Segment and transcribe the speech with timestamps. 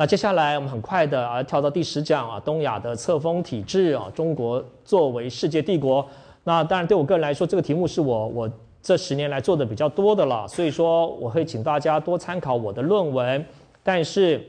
[0.00, 6.08] 那接下来我们很快的啊跳到第十讲啊，东亚的册封体制啊，中国作为世界帝国。
[6.42, 8.50] 那当然对我个人来说，这个题目是我我
[8.80, 13.44] 这十年来做的比较多的了，所以说我会请大家多参考我的论文。
[13.82, 14.42] 但是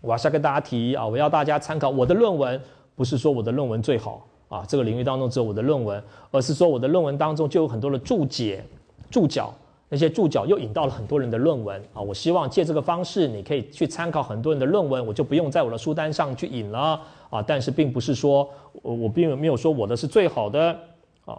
[0.00, 2.58] 我还是要跟大家提啊，我要大家参考我的论文，
[2.96, 8.64] 不是说我的论文最好啊，这个领域当中只有我的论文，而是说我的论文当中就有很多的注解、
[9.10, 9.52] 注脚。
[9.92, 17.42] 那些注脚又引到了很多人的论文啊，我希望借这个方式，你可以去参考很多人的论文，我就不用在我的书单上去引了啊。
[17.42, 18.48] 但是并不是说
[18.82, 20.78] 我我并没有说我的是最好的
[21.24, 21.36] 啊。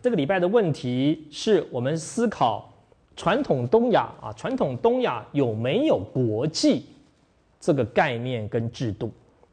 [0.00, 2.72] 这个礼拜的问题是我们思考
[3.16, 6.86] 传统东亚啊，传统东亚有没有国际
[7.58, 9.10] 这个概念跟制度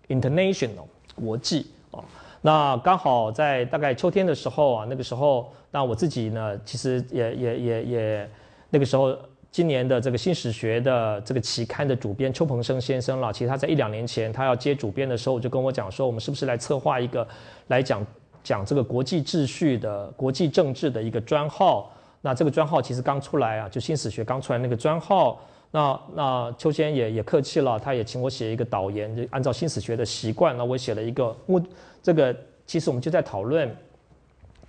[0.07, 1.97] ？International 国际啊。
[2.41, 8.29] 那刚好在大概秋天的时候啊，那个时候，那我自己呢，其实也也也也，
[8.69, 9.17] 那个时候，
[9.51, 17.27] 今年的这个新史学的这个期刊的主编邱鹏生先生了，其实他在一两年前他要接主编的时候，就跟我讲说，我们是不是来策划一个
[17.67, 18.05] 来讲
[18.43, 21.91] 讲这个国际秩序的国际政治的一个专号？
[22.21, 25.39] 那这个专号其实刚出来啊，就新史学刚出来那个专号。
[25.69, 31.61] 那那秋先也也客气了，他也请我写一个导言，就按照新史学的习惯，那我写了一个目，
[32.01, 33.69] 这个其实我们就在讨论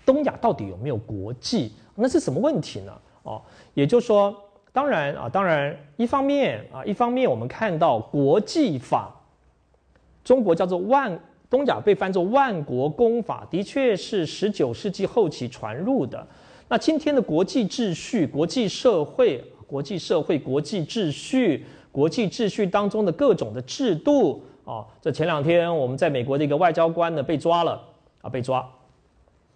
[0.04, 2.92] 东亚到底有没有国际，那是什么问题呢？
[3.22, 3.40] 哦，
[3.74, 4.36] 也就是说，
[4.72, 9.14] 当然啊，当然一方面啊，一方面我们看到国际法，
[10.24, 11.16] 中国叫做万
[11.48, 16.26] 东亚被翻作万国公法，的确是十九世纪后期传入的。
[16.68, 19.44] 那今天的国际秩序、国际社会。
[19.68, 24.42] 国际社会、国际秩序、国际秩序当中的各种的制度。
[24.64, 27.80] 啊，这前两天我们在美国的一个外交官呢被抓了。
[28.20, 28.68] 啊，被抓，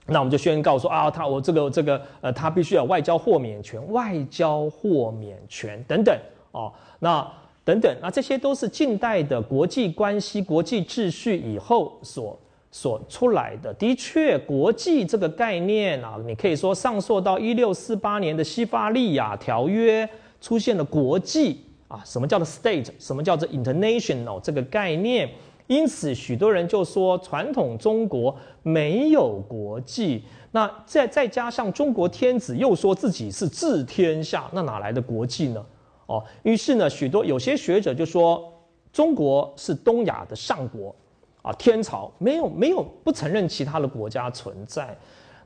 [0.07, 6.17] 那我们就宣告说啊，他我这个这个呃，他必须要外交豁免权、外交豁免权等等。
[6.53, 7.29] 啊，那
[7.65, 12.39] 等等，那这些都是近代的国际关系、国际秩序以后所。
[12.75, 20.09] 所出来的，的确，国际这个概念啊，你可以说上溯到一六四八年的西法利亚条约
[20.41, 25.29] 出现了国际啊，什么叫做 state，什么叫做 international 这个概念，
[25.67, 35.63] 因此许多人就说传统中国没有国际，那再再加上中国天子又说自己是治天下，那哪来的国际呢？
[36.07, 38.51] 哦，于是呢，许多有些学者就说
[38.91, 40.97] 中国是东亚的上国。
[41.43, 44.97] 啊，天朝没有没有不承认其他的国家存在，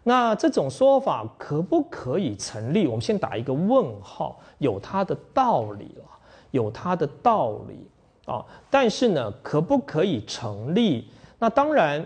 [0.02, 2.86] 那这种说法可不可以成立？
[2.86, 6.04] 我们先打一个问号，有它的道理了，
[6.50, 7.88] 有它的道理
[8.26, 8.44] 啊。
[8.70, 11.08] 但是呢，可不可以成立？
[11.38, 12.04] 那当然，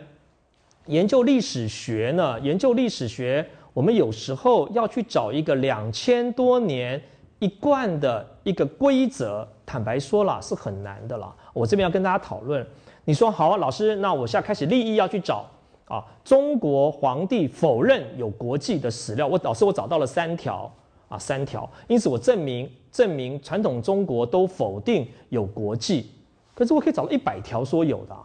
[0.87, 7.03] 研究历史学呢，研究历史学，我们有时候要去找一个两千多年
[7.41, 11.35] 一贯的一个规则，坦白说了是很难的了。
[11.53, 12.65] 我这边要跟大家讨论。
[13.11, 15.45] 你说好，老师，那我现在开始立意要去找
[15.87, 19.27] 啊，中国皇帝否认有国际的史料。
[19.27, 20.73] 我老师，我找到了三条
[21.09, 26.09] 啊，三条，因此我证明证明传统中国都否定有国际，
[26.55, 28.17] 可是我可以找到一百条说有的，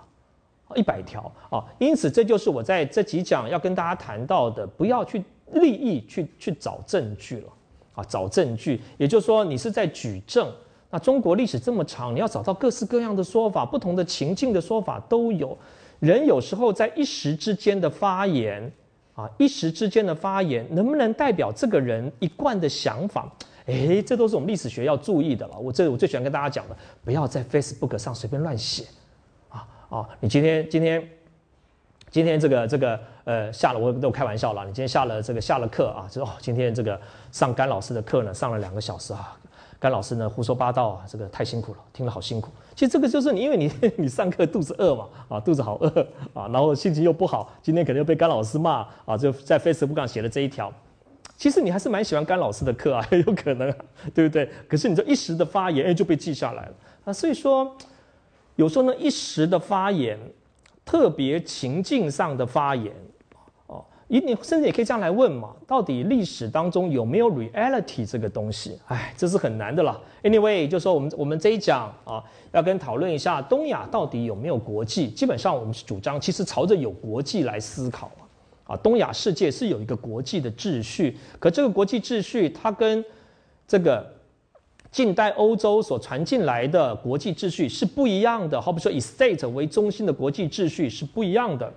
[0.76, 5.24] 一百条啊，因此这就是我在这几讲要跟大家谈到的，不要去
[5.54, 7.50] 立意去去找证据了
[7.96, 10.48] 啊，找证据，也就是说你是在举证。
[10.90, 15.58] 那中国历史这么长，你要找到各式各样的说法，不同的情境的说法都有。
[16.00, 18.72] 人有时候在一时之间的发言，
[19.16, 23.30] 啊，一时之间的发言能不能代表这个人一贯的想法？
[23.66, 25.58] 哎，这都是我们历史学要注意的了。
[25.58, 28.86] 我这我最喜欢跟大家讲的，不要在 Facebook 上随便乱写，
[29.50, 30.10] 啊啊！
[30.20, 31.10] 你今天今天
[32.12, 37.00] 今天这个这个呃下了我都开玩笑了，你今天下了这个下了课啊，就哦今天这个
[37.32, 39.36] 上甘老师的课呢，上了两个小时啊。
[39.80, 42.50] 甘老师呢胡说八道啊，这个太辛苦了，听了好辛苦。
[42.76, 50.72] 其实这个就是你，因为你 你上课肚子饿嘛，啊肚子好饿啊，然后心情又不好，今天可能又被甘老师骂啊，就在 Facebook 上写了这一条。
[51.38, 53.78] 其实你还是蛮喜欢甘老师的课啊， 有可能，啊
[54.14, 54.50] 对不对？
[54.68, 56.74] 可是你这一时的发言，哎就被记下来了
[57.04, 57.14] 啊。
[57.14, 57.76] 所以说，
[58.56, 60.18] 有时候呢一时的发言，
[60.86, 62.94] 特别情境上的发言。
[64.08, 65.56] 你你甚至也可以这样来问嘛？
[65.66, 68.80] 到底历史当中有没有 reality 这个东西？
[68.86, 70.00] 哎，这是很难的了。
[70.22, 75.10] Anyway，就说我们我们这一讲啊，要跟讨论一下东亚到底有没有国际。
[75.10, 78.22] 基本上我们是主张，其实朝着有国际来思考啊。
[78.76, 83.04] 啊，东亚世界是有一个国际的秩序，可这个国际秩序它跟
[83.68, 84.06] 这个
[84.92, 88.62] 近代欧洲所传进来的国际秩序是不一样的。
[88.62, 91.74] 好比说以 state 为中心的国际秩序是不一样的。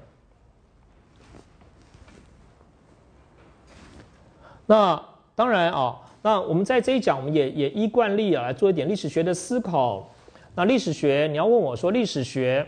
[4.68, 5.02] 那
[5.34, 10.08] 当然啊，那我们在这一讲，我们也也依惯例啊来做一点历史学的思考。
[10.54, 12.66] 那历史学，你要问我说历史学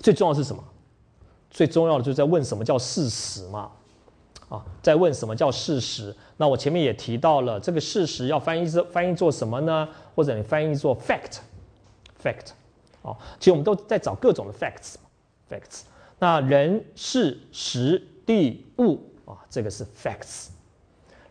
[0.00, 0.64] 最重要是什么？
[1.50, 3.70] 最重要的就是在问什么叫事实嘛？
[4.48, 6.16] 啊，在问什么叫事实？
[6.38, 9.86] 那我前面也提到了，这个事实要翻译做翻译做什么呢？
[10.14, 12.52] 或者你翻译做 fact，fact，
[13.02, 15.82] 哦，其实我们都在找各种的 facts，facts。
[16.18, 20.48] 那人事时地物啊，这个是 facts。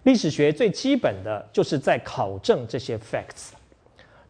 [0.03, 3.51] 历史学最基本的就是在考证这些 facts。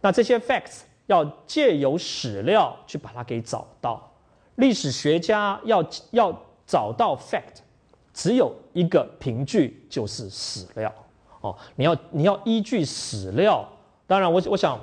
[0.02, 4.12] 那这些 facts 要借由史料去把它给找到。
[4.56, 7.62] 历史学家要要找到 fact。
[8.14, 10.94] 只有一个凭据，就是史料
[11.40, 11.56] 哦。
[11.78, 13.66] 你要你要依据史料，
[14.06, 14.78] 当然我我想，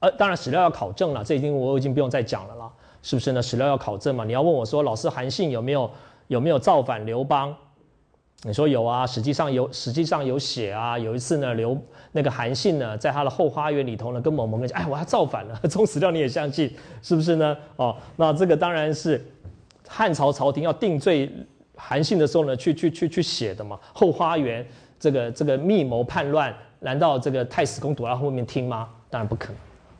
[0.00, 2.68] 呃，当然史料要考证了，这已经我已经不用再讲了啦，
[3.02, 3.40] 是不是呢？
[3.40, 4.24] 史料要考证嘛。
[4.24, 5.88] 你要问我说，老师韩信有没有
[6.26, 7.56] 有没有造反刘邦？
[8.42, 10.98] 你说有啊，实际上有，实际上有写啊。
[10.98, 11.80] 有一次呢，刘
[12.12, 15.58] 那个韩信呢，在他的后花园里头呢，跟某某人讲，哎，我要造反了。
[15.70, 16.70] 从史料你也相信，
[17.00, 17.56] 是不是呢？
[17.76, 19.24] 哦，那这个当然是
[19.88, 21.30] 汉朝朝廷要定罪。
[21.76, 24.64] 韩信的时候呢，去去去去写的嘛，后花园
[24.96, 28.88] 这个这个密谋叛乱，难道这个太史公躲在后面听吗？
[29.10, 29.48] 当然不可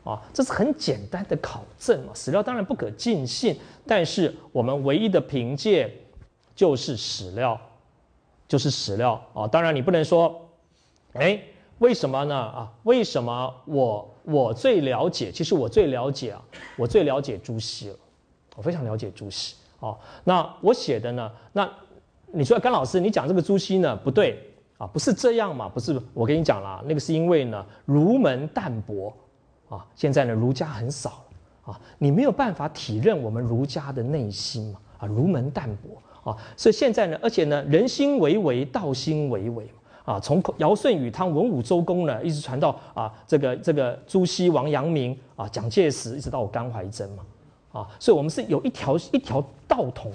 [0.04, 5.92] 能啊，这是很简单的考证嘛，史料当然不可尽信，但是我们唯一的凭借
[6.54, 7.60] 就是史料，
[8.48, 9.46] 就是史料啊。
[9.46, 10.40] 当然你不能说，
[11.14, 11.40] 哎，
[11.78, 12.34] 为什么呢？
[12.34, 15.30] 啊，为什么我我最了解？
[15.32, 16.42] 其实我最了解啊，
[16.76, 17.96] 我最了解朱熹了，
[18.56, 19.54] 我非常了解朱熹。
[19.80, 21.30] 哦，那我写的呢？
[21.52, 21.70] 那
[22.32, 24.38] 你说甘老师，你讲这个朱熹呢不对
[24.78, 24.86] 啊？
[24.86, 25.68] 不是这样嘛？
[25.68, 29.12] 不是，我跟你讲啦，那个是因为呢儒门淡薄
[29.68, 31.22] 啊，现在呢儒家很少
[31.64, 39.66] 啊，你没有办法体认我们儒家的内心嘛啊，儒门淡薄啊，所以现在呢，而且呢人心为为，道心为为
[40.04, 47.24] 啊，从尧舜禹汤文武周公呢，一直传到啊这个这个朱熹王阳明啊蒋介石，一直到我甘怀真嘛。
[47.72, 50.12] 啊，所以我们是有一条一条道统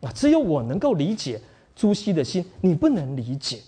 [0.00, 1.40] 啊，只有我能够理解
[1.74, 3.58] 朱熹的心，你不能理解，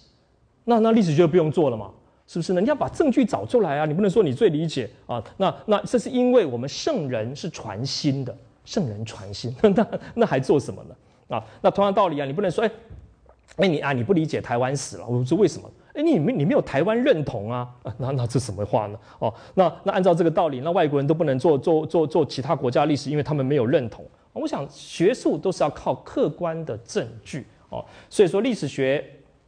[0.62, 1.91] 那那历史就不用做了嘛，
[2.29, 2.61] 是不是呢？
[2.61, 8.33] 你要把证据找出来啊，你不能说你最理解啊，那那这是因为我们圣人是传心的，
[8.65, 10.94] 圣人传心， 那那还做什么呢？
[11.32, 12.70] 啊，那同样道理啊，你不能说哎
[13.56, 15.70] 哎你啊你不理解台湾史了，我说为什么？
[15.94, 17.69] 哎，你没你没有台湾认同啊？
[17.99, 18.99] 那那这什么话呢？
[19.19, 24.05] 哦，那那按照这个道理，那外国人都不能做做做做其他国家历史，因为他们没有认同。
[24.32, 29.05] 我想学术都是要靠客观的证据哦，所以说历史学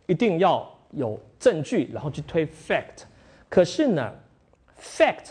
[0.06, 3.04] 一定要有证据，然后去推 fact。
[3.48, 4.12] 可是呢
[4.78, 5.28] ，fact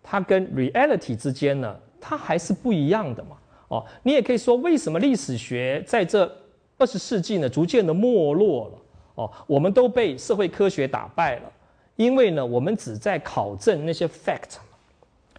[0.00, 3.36] 它跟 reality 之间呢，它还是不一样的嘛。
[3.74, 6.30] 哦，你也可以说，为什么历史学在这
[6.78, 8.78] 二十世纪呢，逐渐的没落了？
[9.16, 11.52] 哦，我们都被社会科学打败了，
[11.96, 14.58] 因为呢，我们只在考证那些 fact。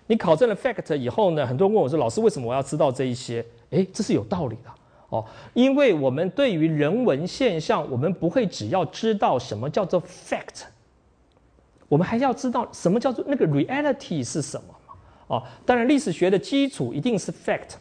[0.07, 4.69] 你考证了 fact 以后呢，很多人问我说：“老师，为什么我要知道这一些？”诶，这是有道理的
[5.09, 5.23] 哦，
[5.53, 10.63] 因为我们对于人文现象，我们不会只要知道什么叫做 fact，
[11.87, 14.75] 我们还要知道什么叫做那个 reality 是什么？
[15.27, 17.77] 哦，当然历史学的基础一定是 fact，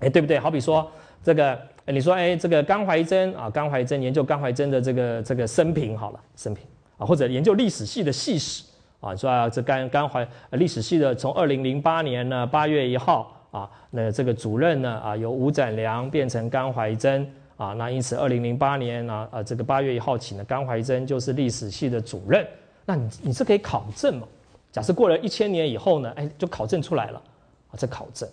[0.00, 0.38] 诶，对不对？
[0.38, 0.90] 好比说
[1.22, 1.58] 这个。
[1.90, 6.62] 你说，哎，这个甘怀真啊，甘怀真研究甘怀真的这个这个生平好了，生平
[6.98, 8.62] 啊，或者研究历史系的系史
[9.00, 17.26] 啊，说啊，这甘甘怀历史系的从二零零八年呢八月一号啊，那这个主任呢啊由吴展良变成甘怀真
[17.56, 22.46] 啊，那因此二零零八年呢啊这个八月一号起呢，甘怀真就是历史系的主任，
[22.84, 24.28] 那你你是可以考证嘛？
[24.70, 27.22] 假设过了一千年以后呢，哎，就考证出来了
[27.70, 28.28] 啊，这考证。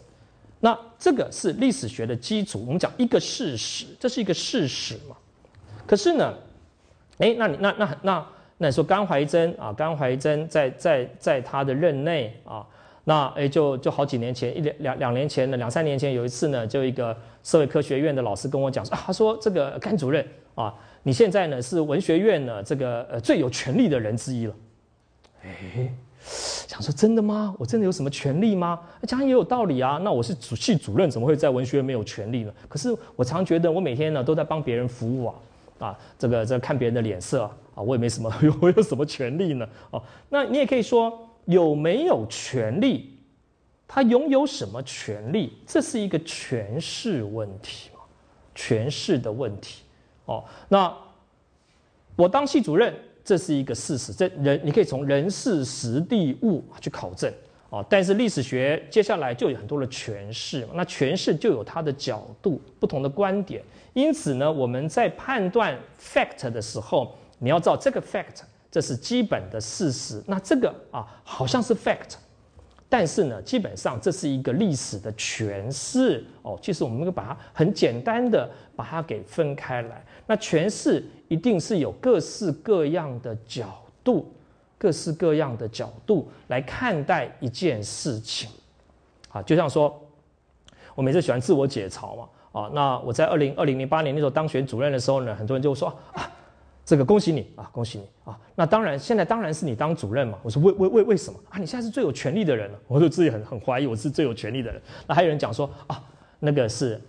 [0.65, 5.15] 那这个是历史学的基础，我们讲一个事实，这是一个事实嘛？
[5.85, 6.33] 可是呢，
[7.19, 12.65] 哎，那你那那那那你说甘怀真啊，甘怀真在在在他的任内啊，
[13.03, 24.55] 那哎就就好几年前一两两两年前呢两三年前有一次呢，就一个社会科学院的老师跟我讲说啊，他说这个甘主任啊，你现在呢是文学院呢这个呃最有权力的人之一了，
[25.43, 25.93] 哎。
[26.67, 27.55] 想说真的吗？
[27.59, 28.79] 我真的有什么权利吗？
[29.07, 29.99] 讲也有道理啊。
[30.03, 32.51] 那我是主系主任，怎么会在文学院没有权利呢？
[32.67, 35.35] 可是我常觉得，我每天呢都在帮别人服务啊，
[35.79, 37.43] 啊，这个这看别人的脸色
[37.75, 39.67] 啊，我也没什么， 我有什么权利呢？
[39.91, 43.17] 哦，那你也可以说有没有权利？
[43.87, 45.53] 他拥有什么权利？
[45.67, 47.99] 这是一个权势问题嘛？
[48.55, 49.83] 权势的问题。
[50.25, 50.91] 哦，那
[52.15, 52.91] 我当系主任。
[53.25, 57.33] 这是一个事实，这人你可以从人事实地物去考证
[57.71, 57.83] 啊。
[57.89, 63.63] 但是历史学接下来就有很多的诠释，那诠释就有它的角度、不同的观点。
[63.93, 70.21] 因此呢，我们在判断 fact 的时候，你要知道这个 fact 这是基本的事实。
[70.27, 72.15] 那这个啊，好像是 fact，
[72.87, 76.57] 但是呢，基本上这是一个历史的诠释哦。
[76.61, 80.03] 其实我们可以把它很简单的把它给分开来。
[80.27, 84.31] 那诠释一定是有各式各样的角度，
[84.77, 88.49] 各式各样的角度来看待一件事情。
[89.29, 89.99] 啊，就像说，
[90.93, 92.29] 我每次喜欢自我解嘲嘛。
[92.51, 96.31] 啊，那我在二零二零零八年那时候当选主任的时候呢，很多人就说啊。
[96.85, 98.39] 这个恭喜你啊，恭喜你啊！
[98.53, 100.37] 那当然，现在当然是你当主任嘛。
[100.43, 101.57] 我说为为为为什么啊？
[101.57, 102.79] 你现在是最有权力的人了。
[102.87, 104.79] 我就自己很很怀疑我是最有权力的人。
[105.07, 105.99] 那还有人讲说啊，
[106.39, 107.01] 那个是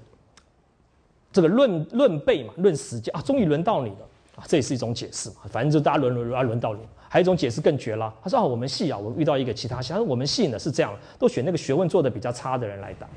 [1.30, 5.37] 这个论论辈嘛，论时间啊，终于轮到你了啊，这也是一种解释嘛。
[5.50, 6.80] 反正就大家轮轮轮啊，轮到你。
[7.11, 13.09] 还有一种解释更绝了，他说啊，我们系啊，我遇到一个其他系，他说我们系呢是这样，都选那个学问做的比较差的人来当。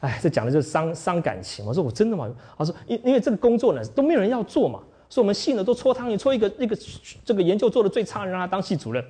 [0.00, 1.64] 哎，这讲的就是伤伤感情。
[1.64, 2.28] 我说我真的吗？
[2.58, 4.80] 他说因因为这个工作呢都没有人要做嘛。
[5.12, 6.74] 说我们系呢都搓汤，你搓一个一个
[7.22, 9.04] 这个研究做的最差让他当系主任，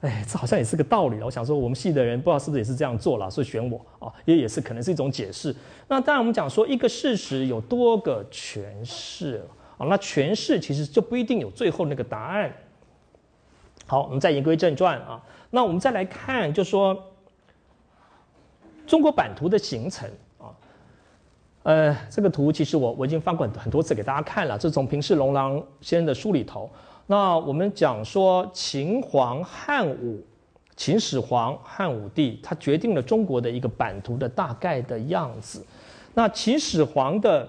[0.00, 5.54] 哎，这好像也是个道理我想说我们系的人不知道是不是也是这样做了，所以选我啊，也也是可能是一种解释。
[5.86, 9.46] 那当然我们讲说一个事实有多个诠释
[9.78, 12.52] 啊，那诠释其实就不一定有最后那个答案。
[13.86, 17.00] 好，我们再言归正传啊，那我们再来看，就说
[18.88, 20.10] 中国版图的形成。
[21.64, 26.70] 呃，这个图其实我我已经翻过很多次给大家看了，这是从平氏龙郎先生的书里头。
[27.06, 30.22] 那我们讲说秦皇汉武，
[30.76, 35.64] 秦始皇汉武帝，他决定了中国的一个版图的大概的样子。
[36.12, 37.48] 那秦始皇的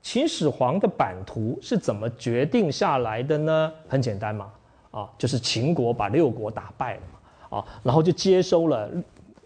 [0.00, 3.72] 秦始皇的版图是怎么决定下来的呢？
[3.88, 4.48] 很简单嘛，
[4.92, 8.88] 啊，就是秦国把六国打败了嘛，啊，然后就接收了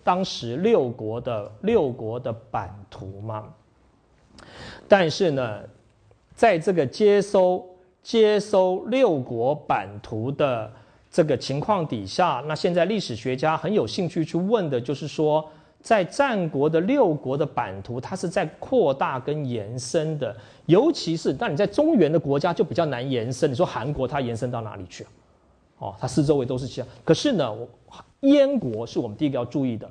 [0.04, 3.44] 当时六国的六国的版图嘛。
[4.88, 5.60] 但是呢，
[6.34, 7.64] 在这个接收
[8.02, 10.70] 接收六国版图的
[11.10, 15.44] 这个情况底下，那现在历史学家很有兴趣去问的就是说，
[15.80, 20.34] 在战国的六国的版图，它是在扩大跟延伸的，
[20.66, 23.50] 尤其是那你在中原的国家就比较难延伸。
[23.50, 25.08] 你说韩国它延伸到哪里去啊？
[25.78, 26.88] 哦，它四周围都是这样。
[27.04, 27.56] 可是呢，
[28.20, 29.90] 燕国是我们第一个要注意的。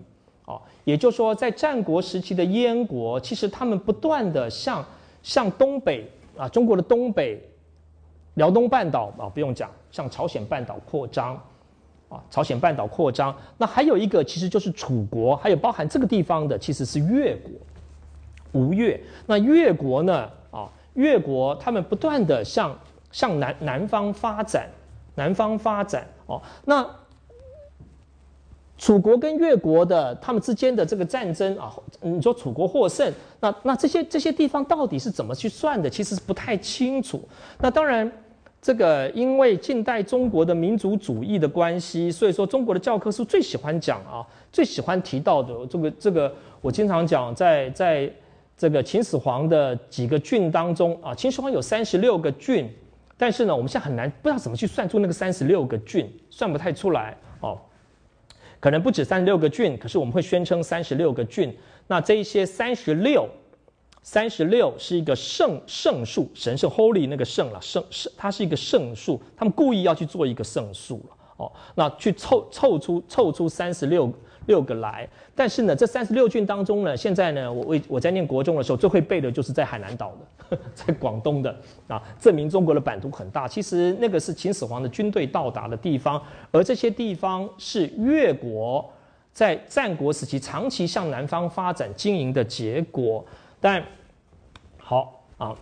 [0.50, 4.84] 哦，也就是说，在战国时期的燕国，其实他们不断的向
[5.22, 7.40] 向东北啊，中国的东北、
[8.34, 11.36] 辽东半岛啊，不用讲，向朝鲜半岛扩张，
[12.10, 13.36] 啊，朝鲜半岛扩张。
[13.60, 17.52] 那还有一个，其实就是楚国，还有包含这个地方的，其实是越国，
[18.54, 19.00] 吴越。
[19.28, 22.76] 那越国呢，啊，越国他们不断的向
[23.12, 24.68] 向南南方发展，
[25.14, 26.08] 南方发展。
[26.26, 26.84] 哦，那。
[28.80, 31.70] 楚国跟越国的他们之间的这个战争啊，
[32.00, 35.90] 你说楚国获胜，那那这些这些地方到底是怎么去算的？
[35.90, 37.22] 其实是不太清楚。
[37.60, 38.10] 那当然，
[38.62, 48.10] 这个因为近代中国的民族主义的关系，所以说中国的教科书最喜欢讲啊，最喜欢提到的这个这个，我经常讲，在在
[48.58, 52.70] 这个秦始皇的几个郡当中啊，秦始皇有三十六个郡，
[53.18, 57.18] 但是呢，我们现在很难不知道怎么去算出那个三十六个郡，算不太出来。
[58.60, 61.56] 可能不止三十六个郡，可是我们会宣称三十六个郡。
[61.88, 63.28] 那这一些三十六，
[64.02, 71.16] 三十六是一个圣圣数，神圣 Holy 那个圣了，圣圣它是一个圣数，他们故意要去做一个圣数了。
[71.38, 74.12] 哦，那去凑凑出凑出三十六。
[74.50, 80.12] 六个来，但是呢，这三十六郡当中呢，现在呢，我我我在念国中的时候，最会背的就是在海南岛
[80.50, 81.56] 的， 在广东的
[81.88, 83.48] 啊，证明中国的版图很大。
[83.48, 88.92] 其实那个是秦始皇的军队到达的地方，而这些地方是越国
[89.32, 93.24] 在战国时期长期向南方发展经营的结果。
[93.62, 93.84] 但
[94.80, 95.56] 好啊，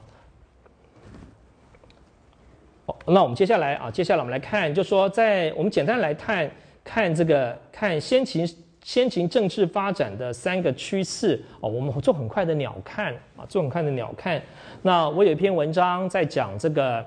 [3.06, 6.50] 那我们接下来啊，接下来我们来看，就说在我们简单来看
[6.86, 8.48] 看这个看先秦。
[8.88, 14.42] 先秦政治发展的三个趋势哦，我们做很快的鸟看啊，做很快的鸟看。
[14.82, 17.06] 那我有一篇文章在讲这个，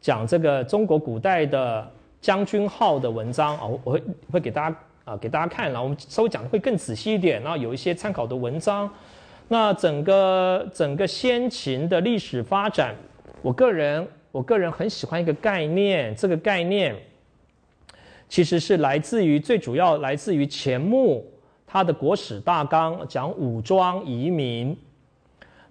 [0.00, 1.84] 讲这个中国古代的
[2.20, 8.88] 将军号的文章啊，我我会会给大家啊给大家看，然后我们稍微讲的会更仔细一点，然后有一些参考的文章。
[9.48, 12.94] 那整个整个先秦的历史发展，
[13.42, 16.94] 我个人我个人很喜欢一个概念，这个概念。
[18.28, 21.24] 其实是来自于最主要来自于钱穆
[21.66, 24.76] 他的国史大纲讲武装移民，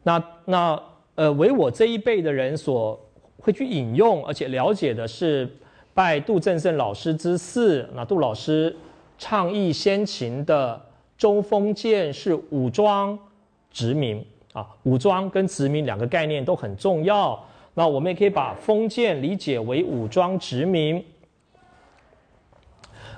[0.04, 0.82] 那那
[1.16, 3.00] 呃为我这一辈的人所
[3.40, 5.48] 会去引用，而且了解的是
[5.94, 8.76] 拜杜正胜老师之赐，那杜老师
[9.18, 10.80] 倡议先秦的
[11.18, 13.18] 周封建是武装
[13.72, 14.24] 殖民
[14.54, 17.40] 啊，武装跟殖民两个概念都很重要，
[17.76, 21.04] 那我们也可以把封建理解为武装殖民。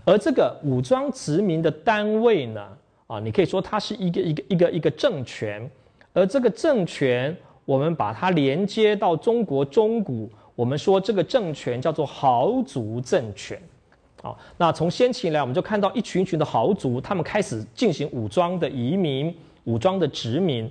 [0.09, 2.67] 而这个武装殖民的单位呢，
[3.05, 5.69] 啊，你可以说它是一个一个一个一个政权，
[6.13, 13.61] 而这个政权，我们把它连接到中国中古，我们说这个政权叫做豪族政权。
[14.23, 19.31] 好，那从先秦来，我们就看到一群群的豪族，他们开始进行武装的移民、
[19.65, 20.67] 武装的殖民。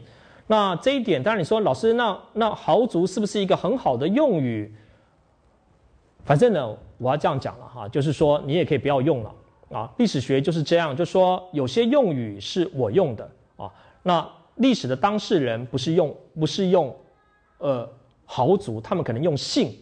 [0.48, 4.74] 那这一点，当然你说老师，那那豪族是不是一个很好的用语？
[6.24, 9.34] 反正呢，我要这样讲了哈，就是说你也可以不要用了
[9.70, 9.90] 啊。
[9.96, 13.72] 历史学就是这样，就说有些用语是我用的啊。
[14.02, 16.94] 那历史的当事人不是用不是用
[17.58, 17.88] 呃
[18.26, 19.74] 豪族，他们可能用姓、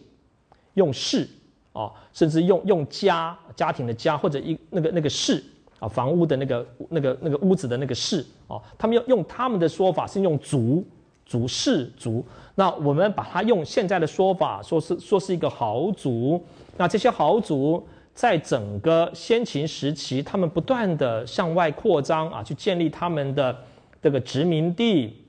[0.75, 1.27] 用氏。
[1.73, 5.43] 啊，甚至用用家家庭的家或者一那个那个氏
[5.77, 10.83] 啊，房屋的那个那个那个屋子的那个氏啊，他们要用他们的说法是用族
[11.23, 12.25] 族氏族。
[12.55, 16.43] 那我们把它用现在的说法，说是说是一个豪族。
[16.77, 23.55] 那这些豪族在整个先秦时期，他们不断的向外扩张啊，去建立他们的
[24.01, 25.25] 这个殖民地。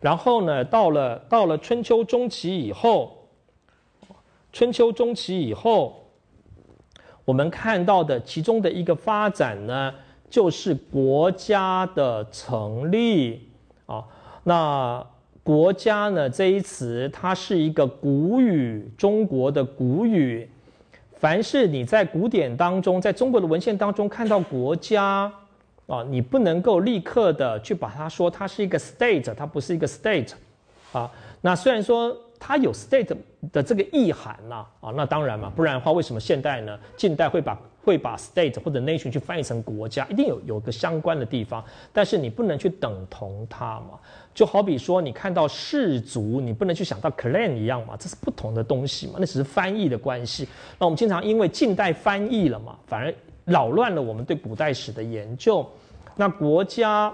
[0.00, 3.14] 然后呢，到了到了春秋中期以后。
[4.52, 6.12] 春秋中期以后，
[7.26, 9.92] 我们看到的其中的一个发展呢，
[10.30, 13.50] 就是国家的成立
[13.84, 14.02] 啊。
[14.44, 15.06] 那
[15.46, 20.50] 国家呢这一词，它是一个古语，中国的古语。
[21.18, 25.32] 凡是你在古典当中，在中国的文献当中看到国家
[25.86, 30.32] 啊，你不能够立刻的去把它说它是一个 state，它不是一个 state
[30.90, 31.08] 啊。
[31.40, 32.16] 那虽然说。
[32.38, 33.16] 它有 state
[33.50, 36.78] 的这个意涵呐，啊，那当然嘛，不然的话，为什么现代呢？
[36.94, 43.98] 近代会把会把 state 或者 nation 去翻译成国家，一定有有个相关的地方，但是你不能去等同它嘛。
[44.36, 50.46] 就好比说，你看到氏族，你不能去想到 clan 一样嘛，这是不同的东西嘛，那只是翻译的关系。
[50.78, 53.12] 那我们经常因为近代翻译了嘛，反而
[53.44, 55.66] 扰乱了我们对古代史的研究。
[56.14, 57.12] 那国家。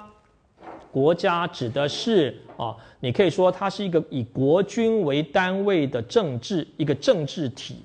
[0.90, 7.82] 国家指的是啊，你可以说它是一个以国君为单位的政治一个政治体，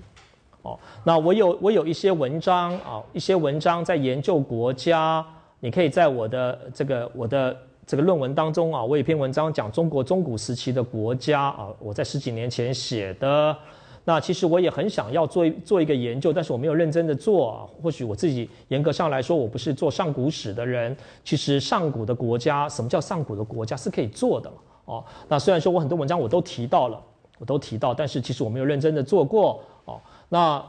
[0.62, 5.26] 哦，那我有我有一些文章啊，一些文章在研究国家，
[5.62, 7.56] 你可以在我的这个我的
[7.88, 13.58] 这个论文当中啊，我有一篇文章讲中国中古时期的国家啊，我在十几年前写的。
[14.04, 17.52] 那其实我也很想要做做一个研究，但是我没有认真的做。
[17.52, 20.96] 啊或许我自己严格上来说，我不是做上古史的人。
[21.24, 24.52] 其实上古的国家，什么叫上古的国家是可以做的
[24.84, 25.04] 哦。
[25.30, 27.02] 那虽然说我很多文章我都提到了，
[27.38, 30.00] 我都提到，但是其实我没有认真的做过哦。
[30.28, 30.62] 那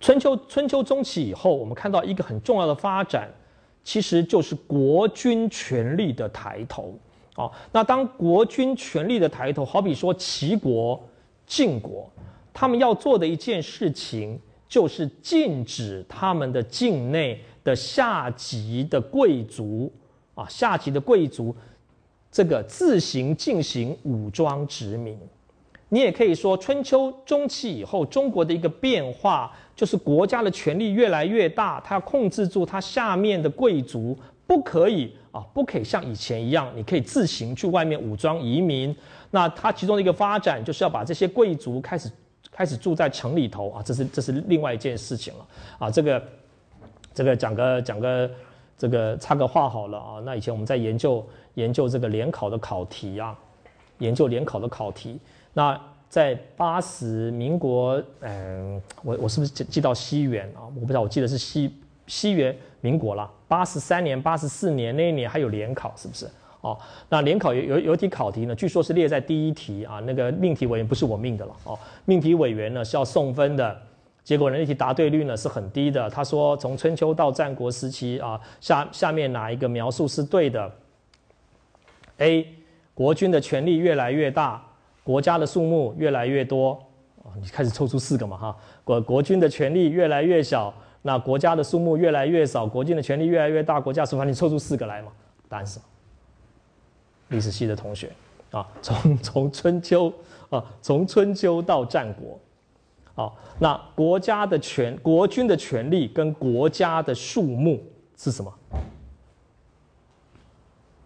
[0.00, 3.30] 春秋春秋中期以后，我们看到一个很重要的发展，
[3.90, 6.96] 其实就是国君权力的抬头。
[7.34, 11.02] 好，那当国君权力的抬头，好比说齐国、
[11.44, 12.08] 晋国，
[12.54, 19.92] 他们要做的一件事情，就是禁止他们的境内的下级的贵族
[20.36, 21.52] 啊，下级的贵族，
[22.30, 25.18] 这个自行进行武装殖民。
[25.88, 34.14] 你也可以说，春秋中期以后，中国的一个变化，就是国家的权力越来越大，他要控制住他下面的贵族。
[34.46, 38.94] 不可以啊，不可以像以前一样，你可以自行去外面武装移民。
[39.30, 42.10] 那他其中的一个发展，就是要把这些贵族开始
[42.52, 45.46] 开始住在城里头啊，这是这是另外一件事情了
[45.78, 45.90] 啊。
[45.90, 46.22] 这个
[47.14, 48.30] 这个讲个讲个
[48.76, 50.20] 这个插个话好了啊。
[50.26, 53.34] 那以前我们在研究研究这个联考的考题啊，
[53.96, 55.18] 研究联考的考题。
[55.54, 60.68] 那在八十民国，嗯，我我是不是记记到西元啊？
[60.74, 61.74] 我不知道，我记得是西
[62.06, 62.54] 西元。
[62.82, 66.26] 民国了，八十三年、八十四年那一年还有联考，是不是？
[66.62, 66.74] 哦，
[67.10, 70.00] 那联考有有有题考题呢，据说是列在第一题啊。
[70.06, 73.78] 那个命题委员不是我命的了哦，命题委员呢是要送分的，
[74.24, 76.08] 结果那题答对率呢是很低的。
[76.08, 80.72] 他说从春秋到战国时期啊，下下面哪一个描述是对的
[82.16, 82.46] ？A，
[82.94, 84.66] 国君的权力越来越大，
[85.02, 86.72] 国家的数目越来越多。
[87.22, 90.72] 哦，你开始抽出四个嘛哈，国国君的权力越来越小。
[91.02, 95.10] 那国家的数目越来越少，国君的权力越来越大，国家是法，你抽出四个来嘛？
[95.48, 95.80] 答案是
[97.28, 98.12] 历史系的同学
[98.50, 100.12] 啊， 从从春秋
[100.50, 102.38] 啊，从春秋到战国，
[103.14, 107.82] 好，那国家的权，国君的权力跟国家的数目
[108.16, 108.52] 是什么？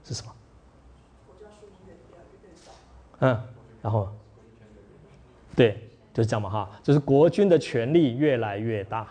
[0.03, 0.33] 是什么？
[1.27, 2.73] 国家数目越来越少。
[3.21, 3.41] 嗯，
[3.85, 4.09] 然后，
[5.55, 5.77] 对，
[6.15, 9.07] 就是这样嘛哈，就是国君的权力越来越大。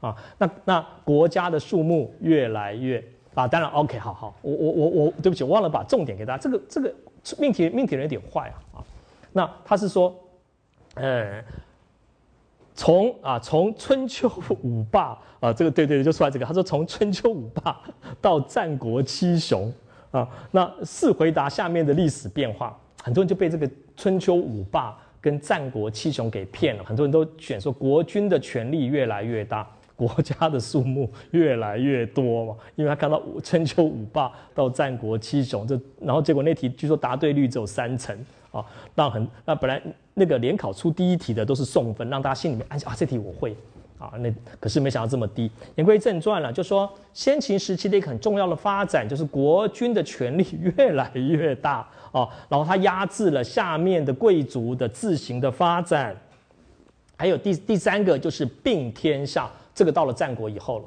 [0.00, 3.02] 啊，那那国家的数目越来越
[3.34, 6.38] 啊，当然 OK，好好，我我我我对不起，我忘了把重点给大家。
[6.38, 6.92] 这个这个
[7.38, 8.84] 命题命题人有点坏啊啊，
[9.32, 10.12] 那他是说，
[10.94, 11.40] 呃，
[12.74, 14.28] 从啊从春秋
[14.62, 17.80] 五霸啊，这个对对对，就出来这个，他说从春秋五霸
[18.20, 19.72] 到战国七雄
[20.10, 23.70] 啊，那是回答下面的历史变化，很多人就被这个
[24.02, 29.64] 春秋五霸跟战国七雄给骗了，很多人 都选说国君的权力越来越大。
[29.94, 38.16] 国家的数目越来越多嘛，因为他看到春秋五霸到战国七雄，这然后结果那题据说答对率只有三成
[38.50, 38.64] 啊，
[38.96, 39.80] 那很那本来
[40.14, 43.54] 那个联考出第一题的都是送分，让大家心里面安心啊，这题我会
[43.96, 45.48] 啊，那可是没想到这么低。
[45.76, 50.44] 言归正传了，就说先秦时期的一个很重要的发展就是国君的权力
[50.76, 56.16] 越来越大哦，然后他压制了下面的贵族的自行的发展，
[57.16, 59.50] 还有第第三个就是并天下。
[59.74, 60.84] 这个到了战国以后了，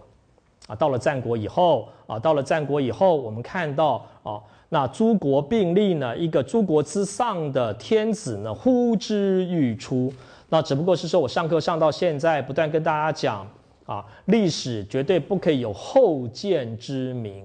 [0.68, 10.14] 啊，到了战国以后，啊，到了战国以后，我们看到，啊，那诸国并立呢，一个诸国之上的天子呢，呼之欲出。
[10.50, 13.48] 那只不过是说我上课上到现在，不断跟大家讲，
[13.88, 17.44] 啊，历史绝对不可以有后见之明。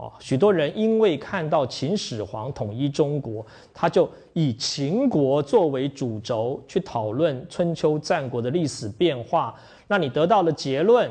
[0.00, 9.54] 哦，许多人因为看到秦始皇统一中国，他就以秦国作为主轴去讨论春秋战国的历史变化。
[9.88, 11.10] 那你得到的结论，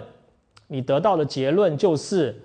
[0.65, 2.36] 你得到的结论就是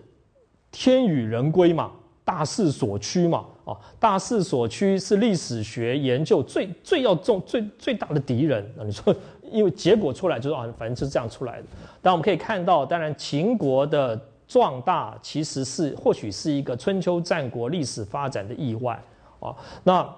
[0.71, 1.91] 天与人归嘛，
[2.27, 3.47] 大势所趋嘛。
[3.65, 8.71] 哦，大势所趋是历史学研究最最要重、最最大的敌人。
[8.77, 9.17] 那你说，
[9.51, 11.67] 因为结果出来就是啊，反正就是这样出来的。
[12.03, 19.03] 但我们可以看到，当然秦国的壮大其实是或许是一个春秋战国历史发展的意外
[19.41, 19.55] 啊。
[19.83, 20.09] 那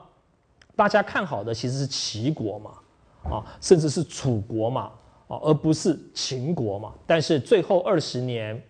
[0.74, 2.70] 大家看好的其实是齐国嘛，
[3.24, 4.90] 啊，甚至是楚国嘛。
[5.28, 6.92] 啊，而不是秦国嘛？
[7.04, 8.62] 但是最后二十年，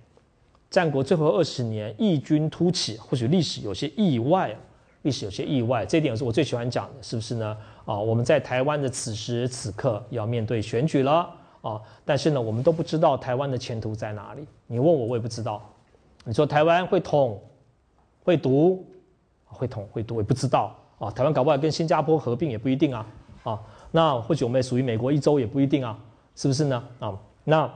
[0.70, 4.56] 战国最后二十年异军突起，或许历史有些意外，
[5.02, 7.54] 历史有些意外，这点是我最喜欢讲的，是不是呢？
[7.84, 11.30] 啊，我们在台湾的此时此刻要面对选举了
[11.62, 14.46] 啊，但是呢，我们都不知道台湾的前途在哪里。
[14.66, 15.62] 你问我，我也不知道。
[16.24, 17.40] 你说台湾会统
[18.24, 18.86] 会独，
[19.44, 21.10] 会统会独，我也不知道啊。
[21.10, 23.06] 台湾搞不好跟新加坡合并也不一定啊
[23.44, 23.60] 啊。
[23.90, 25.98] 那或许我们也属于美国一州也不一定啊。
[26.38, 26.84] 是不是呢？
[26.98, 27.74] 啊，那，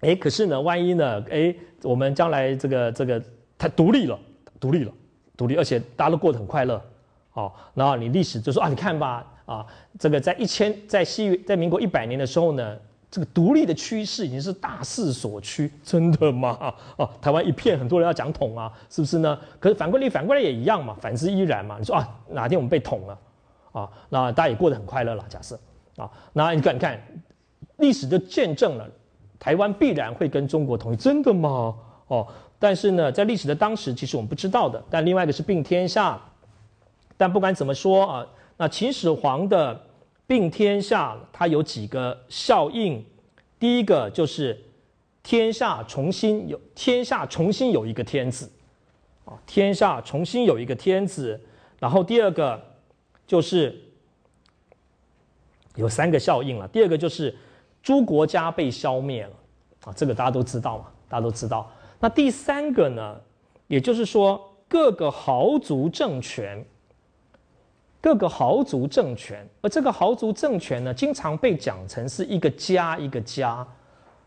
[0.00, 1.24] 哎，可是呢，万一呢？
[1.30, 3.22] 哎，我们将来这个这个
[3.56, 4.18] 太独立了，
[4.60, 4.92] 独立了，
[5.38, 6.78] 独立，而且大家都过得很快乐，
[7.32, 9.66] 哦，然后你历史就说啊，你看吧，啊，
[9.98, 12.76] 这个在一千在西在民国一百年的时候呢，
[13.10, 16.74] 这个独立的趋势已经是大势所趋，真的吗？
[16.96, 19.38] 啊，台湾一片很多人要讲统啊，是不是呢？
[19.58, 21.76] 可是反过来反过来也一样嘛，反之亦然嘛。
[21.78, 23.18] 你说啊，哪天我们被统了，
[23.72, 25.58] 啊，那大家也过得很快乐了，假设，
[25.96, 27.00] 啊，那你看你看。
[27.78, 28.84] 历史就见证了
[29.38, 31.72] 台湾必然会跟中国统一，真的吗？
[32.08, 32.26] 哦，
[32.58, 34.82] 但是呢，在历史的当时，其实我们不知道的。
[34.90, 36.20] 但另外一个是并天下，
[37.16, 39.80] 但不管怎么说啊，那秦始皇的
[40.28, 43.04] 并天下，它有几个效应。
[43.58, 44.56] 第一个就是
[45.24, 48.48] 天下重新有天下重新有一个天子
[49.24, 51.40] 啊，天下重新有一个天子。
[51.80, 52.62] 然后第二个
[53.26, 53.76] 就是
[55.74, 56.68] 有三个效应了。
[56.68, 57.36] 第二个就是。
[57.80, 59.32] 诸国家被消灭了
[59.84, 61.70] 啊，这个大家都知道嘛，大家都知道。
[62.00, 63.18] 那第三个呢，
[63.68, 66.62] 也就是说，各个豪族政权，
[68.00, 73.66] 各个豪族政权，而这个豪族政权呢，经常被讲成是一个家一个家。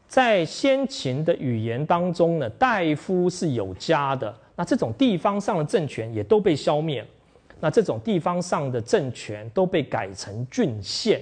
[0.07, 7.07] 在先秦的语言当中呢，大夫是有家的，那这种地方上的政权也都被消灭了，
[7.61, 11.21] 那这种地方上的政权都被改成郡县。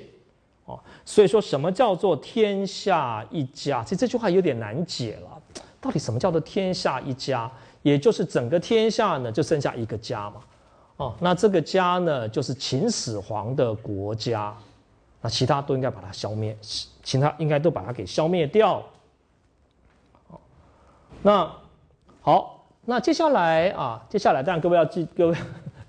[0.66, 3.84] 哦，所以说什么叫做天下一家？
[3.84, 5.40] 其实这句话有点难解了。
[5.80, 7.50] 到底什么叫做天下一家？
[7.84, 10.42] 也就是整个天下呢，就剩下一个家嘛。
[11.00, 14.54] 哦，那这个家呢，就是秦始皇的国家。
[15.22, 16.58] 那其他都应该把它消灭，
[17.04, 18.84] 其他应该都把它给消灭掉。
[21.22, 21.50] 那
[22.22, 25.38] 好，那接下来啊，接下来当然各位要记，各位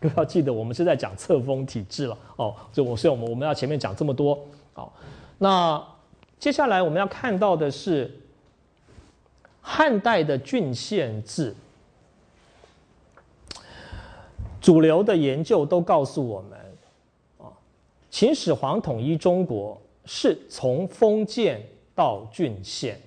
[0.00, 2.16] 各位要记得，我们是在讲册封体制了。
[2.36, 4.38] 哦，就我所以我们我们要前面讲这么多。
[4.72, 4.92] 好，
[5.38, 5.82] 那
[6.38, 8.16] 接下来我们要看到的是
[9.60, 11.52] 汉代的郡县制。
[14.60, 16.58] 主流的研究都告诉我们，
[17.38, 17.48] 啊，
[18.10, 23.00] 秦始皇统一中国是从封建到郡县。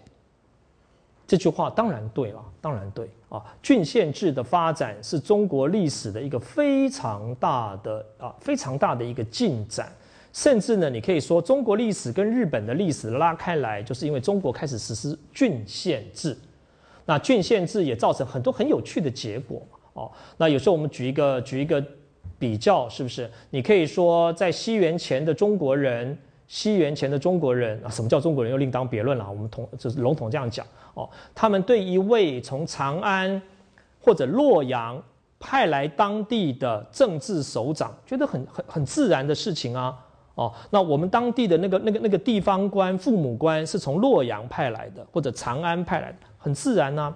[1.25, 3.41] 这句话当然对了，当然对啊。
[3.61, 9.91] 郡县制的发展是中国历史的一个非常大的啊，非常大的一个进展。
[10.33, 16.35] 甚至呢，你可以说中国历史跟日本的历史拉开来，就是因为中国开始实施郡县制。
[17.05, 19.61] 那郡县制也造成很多很有趣的结果
[19.93, 21.83] 哦，那有时候我们举一个举一个
[22.39, 23.29] 比较，是不是？
[23.51, 29.25] 你可以说在西元前的中国人西元前的中国人啊，什么叫中国人又另当别论了。
[29.29, 33.41] 我们统就是笼统这样讲哦，他们对一位从长安
[34.01, 35.01] 或者洛阳
[35.39, 39.97] 派来当地的政治首长，觉得很很很自然的事情啊。
[40.35, 47.15] 哦，那我们当地的那个那个那个地方官、父母官是从洛阳派来的，或者长安派来的，很自然呢。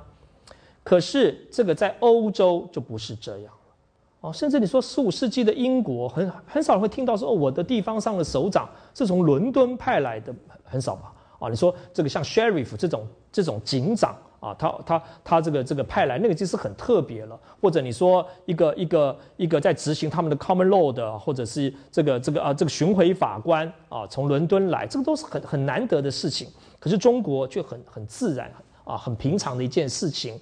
[0.88, 3.74] 可是这个在欧洲就不是这样了。
[4.22, 11.14] 哦，甚至你说十五世纪的英国，很很少会听到说，哦，我的地方上的首长是从伦敦派来的，很少吧？
[11.40, 14.16] 啊，你说这个像 sheriff 这种这种警长。
[14.40, 26.48] 啊，他他他这个这个派来那个就是很特别了，或者你说一个一个一个在执行他们的 common law 的，或者是这个这个啊这个巡回法官啊从伦敦来，这个都是很很难得的事情。
[26.80, 28.50] 可是中国却很很自然
[28.84, 30.40] 啊，很平常的一件事情。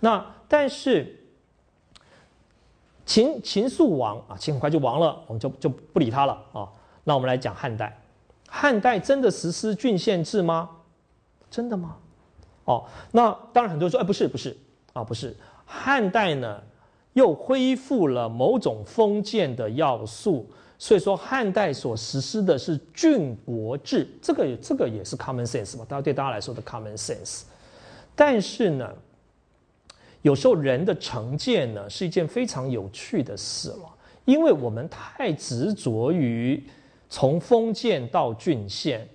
[0.00, 1.18] 那但是
[3.04, 6.68] 秦秦肃王啊，秦很快就亡了，我们就就不理他了啊。
[7.04, 7.96] 那我们来讲汉代，
[8.48, 10.68] 汉代真的实施郡县制吗？
[11.50, 11.96] 真的吗？
[12.64, 14.56] 哦，那当然很多人说，哎，不是不是
[14.92, 16.60] 啊，不是汉代呢，
[17.12, 27.42] 又恢复了某种封建的要素，所以说汉代所实施的是郡国制，这个这个也是 common sense 嘛，大家对大家来说的 common sense。
[28.16, 28.92] 但是呢，
[30.26, 33.88] 有时候人的成见呢是一件非常有趣的事了，
[34.24, 36.60] 因为我们太执着于
[37.08, 39.08] 从封建到郡县，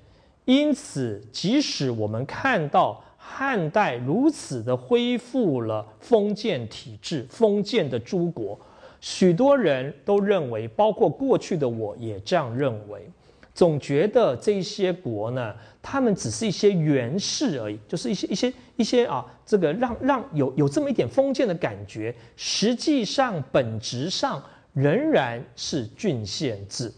[0.46, 3.04] 因此即使我们看到。
[3.24, 8.60] 汉代如此的恢复了封建体制，封建的诸国，
[9.00, 13.08] 许多人都认为，包括过去的我也这样认为，
[13.54, 26.92] 总觉得这些国呢，他们只是一些原氏而已，就是一些一些一些啊，这个让让有有这么一点封建的感觉，实际上本质上仍然是郡县制，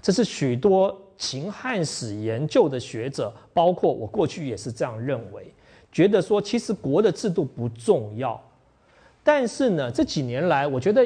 [0.00, 1.02] 这是许多。
[1.18, 5.50] 秦汉史研究的学者，包括我过去也是这样认为，
[5.90, 8.38] 觉得说其实国的制度不重要。
[9.24, 11.02] 但是呢，这几年来，我觉得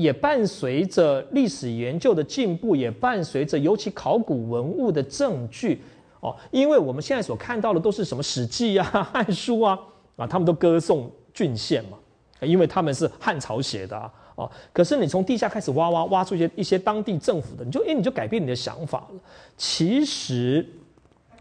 [0.00, 5.80] 也伴随着历史研究的进步，也伴随着尤其考古文物的证据
[6.20, 9.78] 哦，因为我们现在所看到的都是什么《史记》啊、《汉书》啊
[10.16, 11.98] 啊，他们都歌颂郡县嘛，
[12.40, 14.12] 因为他们是汉朝写的啊。
[14.36, 19.20] 哦，可是你从地下开始挖挖挖出一些一些当地政府的，你就哎你就改变你的想法了。
[19.56, 20.66] 其实，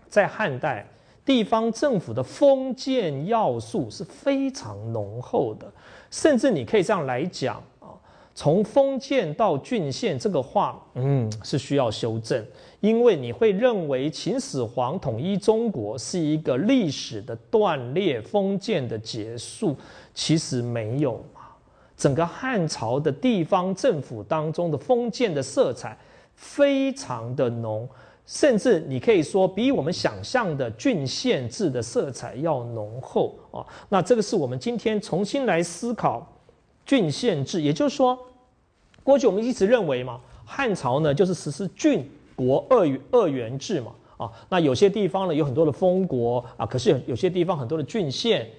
[0.09, 0.85] 在汉代，
[1.23, 5.71] 地方政府的封建要素是非常浓厚的，
[6.11, 7.61] 甚至你可以这样来讲，
[8.35, 12.41] 从封建到郡县这个话，嗯，是需要修正，
[12.79, 19.75] 因为你会认为秦始皇统一中国是一个历史的断裂、封建的结束，
[20.13, 21.41] 其实没有嘛。
[21.97, 25.97] 整个汉朝的地方政府当中的封建的色彩
[26.33, 27.85] 非常的浓，
[28.25, 33.59] 甚至你可以说比我们想象的郡县制的色彩要浓厚啊。
[33.89, 36.25] 那这个是我们今天重新来思考
[36.89, 38.17] 郡县制，也就是说，
[39.03, 42.03] 过去我们一直认为嘛，汉朝呢就是实施郡
[42.35, 44.31] 国二二元制嘛啊。
[44.49, 48.49] 那有些地方呢有很多的封国啊，可是有些地方很多的郡县。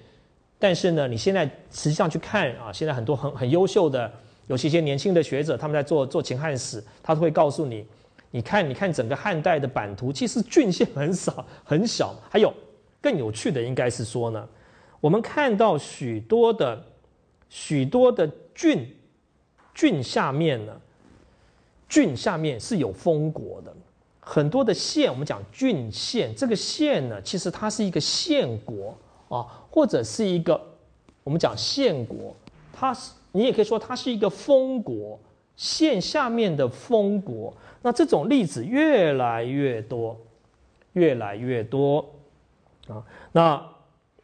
[0.57, 4.09] 但是呢，你现在实际上去看啊，现在很多很很优秀的，
[4.47, 7.85] 有些些年轻的学者，他们在做做秦汉史，他都会告诉你，
[8.29, 12.15] 你看，你看整个汉代的版图，其实郡县很少很小。
[12.29, 12.53] 还有
[13.01, 14.47] 更有趣的，应该是说呢，
[15.01, 16.81] 我们看到许多的
[17.51, 18.91] 许多的郡
[19.75, 20.73] 郡下面呢，
[21.87, 23.71] 郡下面是有封国的，
[24.19, 28.97] 很多的县，我们讲郡县，这个县呢，其实它是一个县国。
[29.31, 30.61] 啊，或者是一个
[31.23, 32.35] 我们讲县国，
[32.73, 35.17] 它是你也可以说它是一个封国，
[35.55, 37.55] 县下面的封国。
[37.81, 40.19] 那这种例子越来越多，
[40.91, 42.05] 越来越多
[42.89, 43.01] 啊。
[43.31, 43.65] 那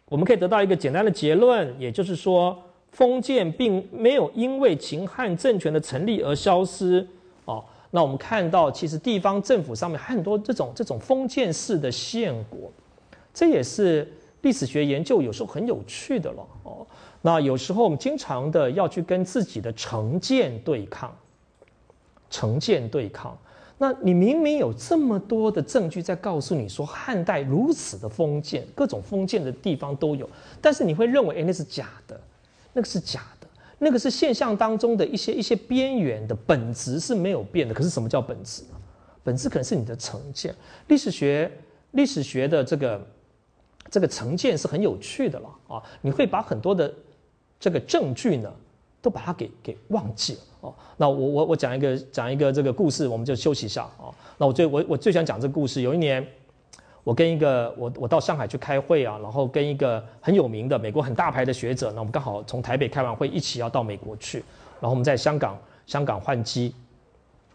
[0.10, 2.62] 我们可以得到一个简单的结论，也就是说，
[2.98, 7.08] 封建并没有因为秦汉政权的成立而消失。
[7.46, 12.72] 哦，那我们看到其实地方政府上面很多这种这种封建式的县国，
[13.32, 14.12] 这也是。
[14.44, 16.86] 历史学研究有时候很有趣的了哦，
[17.22, 21.14] 那有时候我们经常的要去跟自己的成见对抗，
[22.30, 23.38] 成见对抗。
[23.80, 30.30] 那你明明有这么多的证据在告诉你说汉代如此的封建，各种封建的地方都有，
[30.62, 32.18] 但是你会认为哎那是假的，
[32.78, 33.48] 那个是假的，
[33.80, 37.74] 那个是现象当中的一些一些边缘的本质是没有变的。
[37.74, 38.78] 可是什么叫本质呢？
[39.24, 40.54] 本质可能是你的成见。
[40.86, 41.52] 历史学
[41.94, 43.02] 历史学的这个。
[43.90, 45.82] 这个成见是很有趣的了啊！
[46.02, 46.94] 你会把很多的
[47.58, 48.54] 这个证据呢
[49.02, 50.76] 都把它给给忘记了哦。
[50.98, 54.14] 那我我我讲一个讲一个这个故事，我们就休息一下哦。
[54.38, 55.84] 那我最我我最想讲这个故事。
[55.84, 56.22] 有一年，
[57.08, 64.40] 我跟一个我我到上海去开会啊，然后跟一个很有名的美国很大牌的学者，那我们刚好从台北开完会，一起要到美国去，
[64.82, 66.76] 然后我们在香港香港换机。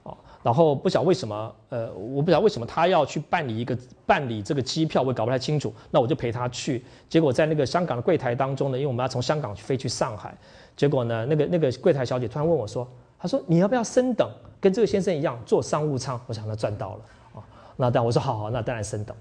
[0.05, 5.71] 哦然后不晓为什么，呃，我不晓为什么他要去办理一个办理这个机票，我也搞不太清楚。
[5.91, 10.35] 那我就陪他去，结果在那个香港的柜台当中呢，因为我们要从香港飞去上海，
[10.75, 12.89] 结果呢，那个那个柜台小姐突然问我说
[13.21, 17.01] ：“她说你要不要升等，跟这个先生一样坐商务舱？”我想他赚到了
[17.35, 17.45] 啊，
[17.77, 19.15] 那但我说好好，那当然升等。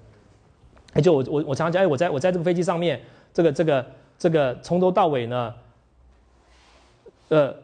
[0.94, 3.02] 哎，就我我我常常讲，哎，我在我在这个飞机上面，
[3.34, 3.86] 这个这个
[4.18, 5.54] 这个从头到尾呢，
[7.30, 7.56] 呃，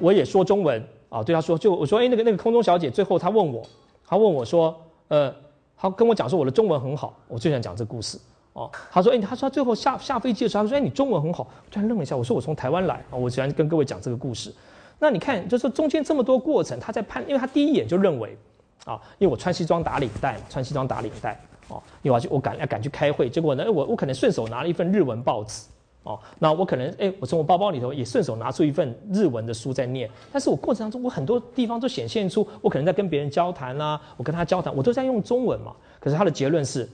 [0.00, 0.82] 我也说中文。
[1.08, 3.64] 啊，对他说，就我说，哎，那个那个空中小姐，最后她问我，
[4.04, 4.76] 她问我说，
[5.06, 5.32] 呃，
[5.76, 8.18] 她跟我讲说我的中文很好，我最想讲这故事。
[8.54, 14.52] 哦，她说，哎，她说最后下下飞机的时候，她说，哎，你中文很好，突然愣了一下，我说我从台湾来啊，我喜欢跟各位讲这个故事。
[14.98, 18.36] 那你看，就是中间这么多过程，他在判，因为他第一眼就认为，
[18.84, 25.66] 啊，因为我穿西装打领带，穿西装打领带，哦，你要去，我赶要赶去开会，结果呢，我我可能顺手拿了一份日文报纸。
[26.04, 35.74] 哦，那我可能哎，我从我包包里头也顺手拿出一份日文的书在念，但是我过程当中我很多地方都显现出我可能在跟别人交谈啦，我跟他交谈，我都在用中文嘛。
[35.98, 36.88] 可是他的结论是，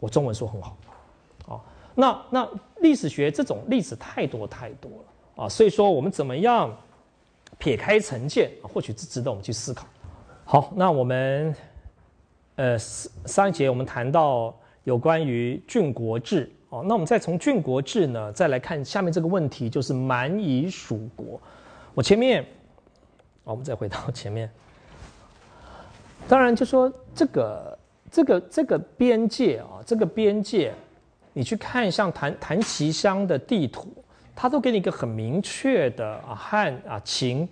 [0.00, 0.76] 我中文说很好。
[1.46, 1.60] 哦，
[1.94, 2.48] 那那
[2.80, 6.76] 历史学这种例子太多太多了啊，所以说我们怎么样
[7.58, 9.86] 撇开成见，或许是值得我们去思考。
[10.44, 11.54] 好，那我们
[12.56, 16.50] 呃上一节我们谈到有关于郡国制。
[16.68, 21.40] 哦，那我们再从郡国制呢，再来看下面这个问题，就是蛮夷属国。
[21.94, 22.44] 我前面，
[23.44, 24.50] 我们再回到前面。
[26.26, 27.78] 当然，就说这个
[28.10, 30.74] 这个这个边界啊，这个边界，
[31.32, 33.86] 你去看像谭谭其乡的地图，
[34.34, 37.48] 它都给你一个很明确的啊汉啊秦、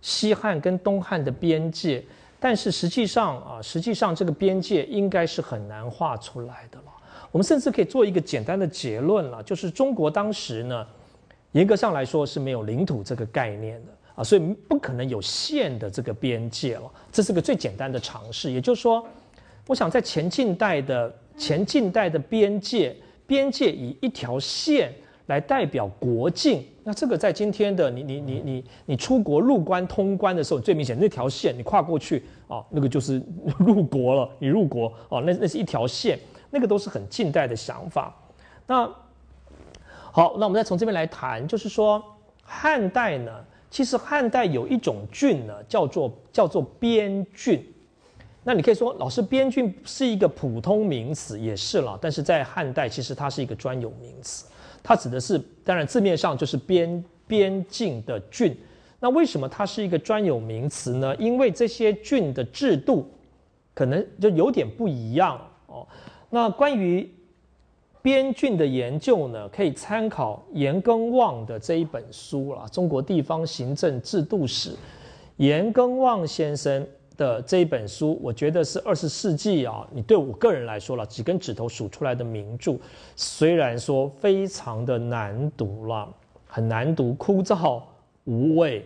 [0.00, 2.04] 西汉跟东汉的边界，
[2.38, 6.84] 但是实际上啊，实际上这个边界应该是很难画出来的了。
[7.32, 10.86] 我们甚至可以做一个简单的结论了，就是中国当时呢，
[11.52, 16.90] 严格上来说是没有领土这个概念的啊，所以不可能有线的这个边界了。
[17.10, 19.06] 这是个最简单的尝试，也就是说，
[19.66, 22.96] 我想在前近代的前近代的边界，
[23.26, 24.94] 边界以一条线
[25.26, 33.22] 来代表国境，那这个在今天的你你你你你出国入关通关的时候最明显，那条线你跨过去啊，那个就是
[33.58, 36.18] 入国了，你入国哦，那那是一条线。
[36.48, 38.14] 那个都是很近代的想法。
[38.68, 38.88] 那
[40.12, 42.02] 好，那我们再从这边来谈，就是说
[42.40, 43.32] 汉代呢，
[43.68, 47.62] 其实汉代有一种郡呢，叫做叫做边郡。
[48.44, 51.98] 那你可以说，老师边郡是一个普通名词，也是了。
[52.00, 54.46] 但是在汉代，其实它是一个专有名词，
[54.88, 58.56] 它指的是，当然字面上就是边边境的郡。
[59.00, 61.12] 那为什么它是一个专有名词呢？
[61.16, 63.04] 因为这些郡的制度
[63.74, 65.84] 可能就有点不一样哦。
[66.30, 67.12] 那关于
[68.00, 74.70] 边郡的研究呢，可以参考严耕望的这一本书了，《中国地方行政制度史》。
[75.38, 82.76] 严耕望先生的这一本书，我觉得是二十世纪啊，你对我个人来说了，几根指头数出来的名著。
[83.14, 86.08] 虽然说非常的难读了，
[86.46, 87.82] 很难读，枯燥
[88.24, 88.84] 无味。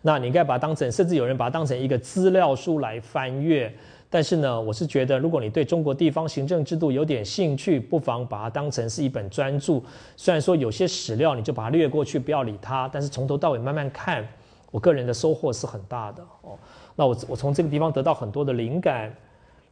[0.00, 3.72] 那你应该把它当成，甚至有人把它当成一个资料书来翻阅。
[4.08, 9.80] 但是呢，我是觉得，如果你对中国地方行政制度有点兴趣，不妨把它当成是一本专著。
[10.16, 14.26] 虽然说有些史料你就把它略过去，不要理它，但是从头到尾慢慢看，
[14.70, 16.58] 我个人的收获是很大的哦。
[16.96, 19.14] 那我我从这个地方得到很多的灵感。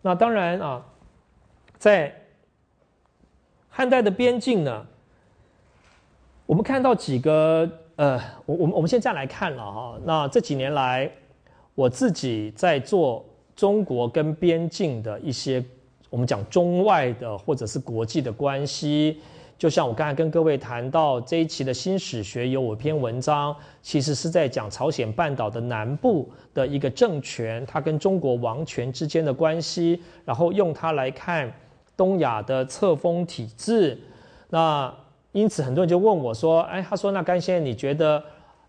[0.02, 0.82] 那当然啊，
[1.78, 2.14] 在
[3.68, 4.86] 汉代的边境呢，
[6.46, 9.98] 我们看到几个呃，我我们我们现在来看了哈。
[10.04, 11.10] 那这几年来，
[11.74, 13.24] 我自己在做。
[13.56, 15.62] 中国跟边境的一些，
[16.08, 19.20] 我们讲中外的或者是国际的关系，
[19.60, 31.52] 就像我刚才跟各位谈到这一期的新史学有我篇文章，其实是在讲朝鲜半岛的南部的一个政权，它跟中国王权之间的关系，然后用它来看
[31.94, 34.00] 东亚的册封体制。
[34.48, 34.90] 那
[35.32, 38.24] 因此很多人就问我说：“哎，他说那甘先生，你觉得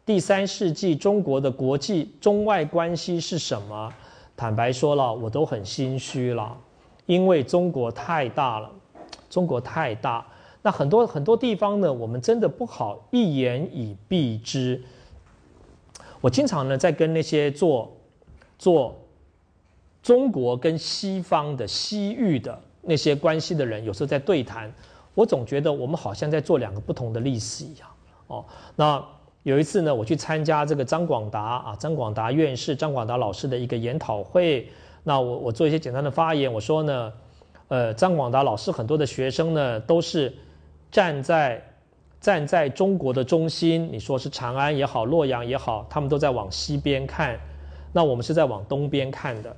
[0.06, 3.94] 第三世纪中国的国际中外关系是什么？”
[4.36, 6.58] 坦白说了，我都很心虚了，
[7.06, 8.70] 因为中国太大了，
[9.30, 10.26] 中国太大，
[10.62, 14.82] 那很多很多地方呢，我们真的不好一言以蔽之。
[16.20, 17.92] 我经常呢在跟那些做
[18.60, 18.96] 做
[20.04, 24.72] 中国跟西方的西域的那些关系的人，有时候在对谈，
[25.16, 27.90] 我总觉得我们好像在做两个不同的历史一样。
[28.28, 28.46] 哦，
[28.76, 29.04] 那
[29.44, 34.70] 有一次呢，我去参加这个张广达啊，张广达院士张广达老师的一个研讨会。
[35.04, 37.12] 那我我做一些简单的发言，我说呢，
[37.68, 40.32] 呃，张广达老师很多的学生呢，都是
[40.92, 41.64] 站在
[42.20, 47.40] 站在中国的中心，你说是长安也好，洛阳也好，他们都在往西边看，
[47.92, 49.56] 那我们是在往东边看的。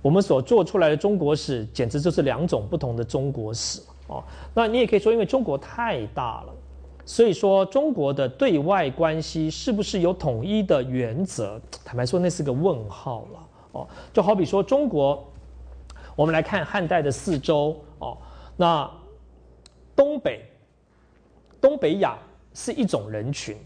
[0.00, 4.22] 我们所做出来的中国史，简直就是两种不同的中国史哦。
[4.54, 6.54] 那你也可以说，因为中国太大了。
[7.04, 11.60] 所以说，中国的对外关系是不是有统一的原则？
[11.84, 13.86] 坦白说，那是个问号了哦。
[14.12, 15.24] 就好比说，中国，
[16.16, 18.16] 我们来看汉代的四周哦，
[18.56, 18.90] 那
[19.96, 20.44] 东北、
[21.60, 22.16] 东北亚
[22.52, 23.56] 是一种人群，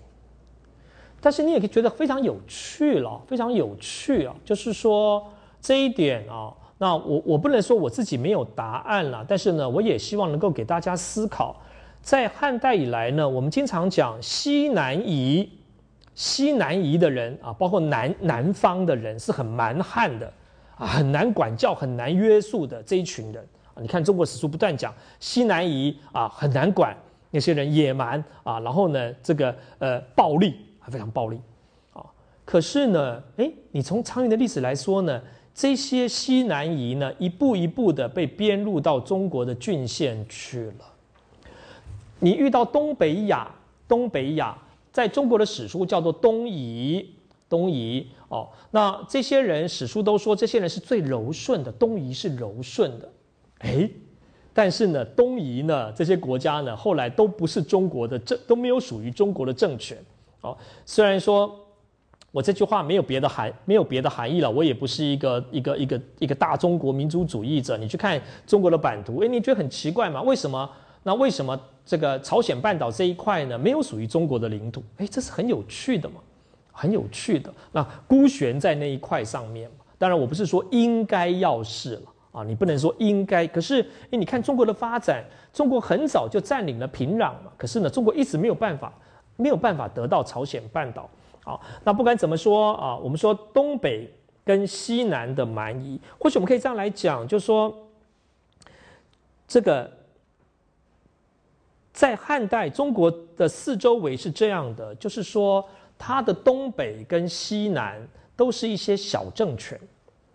[1.21, 4.35] 但是你也可以觉得非常有趣了，非常有趣啊。
[4.45, 11.61] 就是说这一点啊，那我我不能说我自己没有答案了，但是呢，我也希望能够给大家思考。
[12.01, 15.51] 在汉代以来呢，我们经常讲西南夷，
[16.15, 20.33] 西南夷的人啊，包括南南方的人是很蛮汉的
[20.77, 23.47] 啊，很难管教、很难约束的这一群人。
[23.81, 26.97] 你看中国史书不断讲西南夷啊，很难管
[27.31, 31.41] 那些人野蛮啊，然后呢，这个呃暴力还非常暴力
[31.93, 32.05] 啊。
[32.45, 35.23] 可是呢，哎，你从长远的历史来说呢，
[35.55, 40.85] 这些西南夷呢，一步一步的被编入到中国的郡县去了。
[42.19, 43.51] 你遇到东北亚，
[43.89, 44.57] 东北亚
[44.93, 47.15] 在中国的史书叫做东夷，
[47.49, 53.09] 东夷哦，那这些人史书都说这些人是最柔顺的，东夷是柔顺的，
[53.61, 53.89] 哎，
[54.53, 59.97] 但是呢，东夷呢这些国家呢后来都不是中国的政，都没有属于中国的政权，
[60.41, 61.59] 哦，虽然说
[62.33, 70.23] 我这句话没有别的含，没有别的含义了，我也不是一个一个一个一个大中国民族主义者，你去看中国的版图，哎，你觉得很奇怪吗？
[70.23, 70.71] 为什么？
[71.03, 74.83] 那为什么这个朝鲜半岛这一块呢，没有属于中国的领土？
[74.99, 76.17] 哎，这是很有趣的嘛，
[76.73, 77.53] 很有趣的。
[77.73, 79.71] 那孤悬在那一块上面。
[79.97, 82.03] 当然，我不是说应该要是了
[82.33, 83.47] 啊，你不能说应该。
[83.47, 87.53] 可是，哎，你看中国的发展，中国很早就占领了平壤嘛。
[87.57, 88.93] 可是呢，中国一直没有办法，
[89.37, 91.09] 没有办法得到朝鲜半岛。
[91.45, 94.13] 好，那不管怎么说啊，我们说东北
[94.45, 97.75] 跟西南的蛮夷，或许我们可以这样来讲，就是说
[99.47, 99.91] 这个。
[101.93, 105.63] 在汉代，中国的四周围是这样的，就是说，
[105.99, 108.01] 它的东北跟西南
[108.35, 109.79] 都是一些小政权，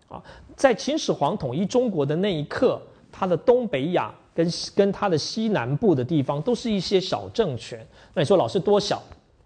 [0.06, 0.22] 啊，
[0.56, 2.80] 在秦始皇统一中国的那一刻，
[3.12, 7.86] 它的东北亚跟跟它的西南部的地方都是一些小政权。
[8.14, 9.02] 那你说老师多小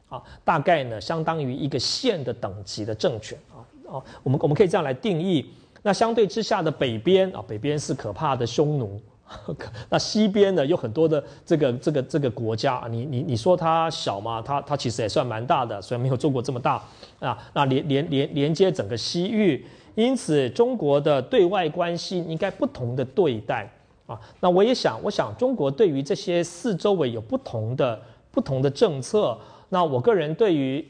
[0.08, 0.22] 啊？
[0.44, 3.58] 大概呢，相当于一个县的等级的政权啊。
[3.86, 5.44] 哦，我们我们可以这样来定义。
[5.82, 9.00] 那相对之下的北边啊，北边是可怕的匈奴。
[9.88, 14.42] 那西边呢有很多的这个这个这个国家啊，你你你说它小吗？
[14.44, 16.82] 它它其实也算蛮大的，虽然没有中国这么大
[17.20, 17.38] 啊。
[17.52, 19.64] 那连连连连接整个西域，
[19.94, 23.70] 因此中国的对外关系应该不同的对待
[24.06, 24.18] 啊。
[24.40, 29.36] 那我也想，我想中国对于这些四周围有不同的不同的政策。
[29.68, 30.84] 那我个人对于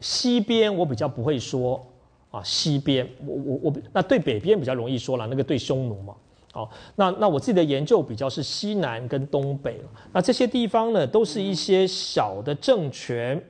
[0.00, 1.84] 西边我比较不会说
[2.30, 6.14] 啊，西边我我我那对北边比较容易说了，那个对匈奴嘛。
[6.54, 9.80] 好，那那我自己的研究比较是西南跟东北
[10.12, 13.42] 那这些地方呢，都是一些小的政权，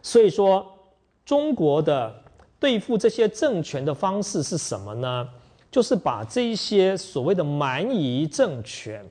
[0.00, 0.64] 所以说
[1.24, 2.14] 中国的
[2.64, 5.28] 对付这些政权的方式是什么呢？
[5.70, 9.04] 就是把这一些所谓的蛮夷政权，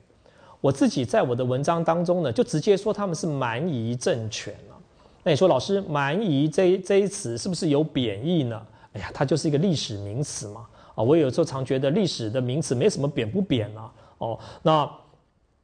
[0.60, 4.76] 我自己在我的文章当中呢，就直接说他们是蛮夷政权了。
[5.22, 8.60] 那你说老师，蛮夷这这一词是不是有贬义呢？
[8.92, 10.66] 哎呀，它就是一个历史名词嘛。
[10.96, 13.92] 啊，我有时候常觉得历史的名词没什么贬不贬啊。
[14.18, 14.90] 哦，那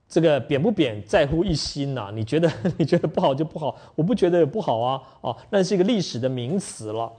[0.09, 2.12] 这个贬不贬在乎一心呐。
[2.14, 5.03] 你觉得 你觉得不好就不好，我不觉得也不好啊。
[5.22, 7.11] 哦，那是一个历史的名词了。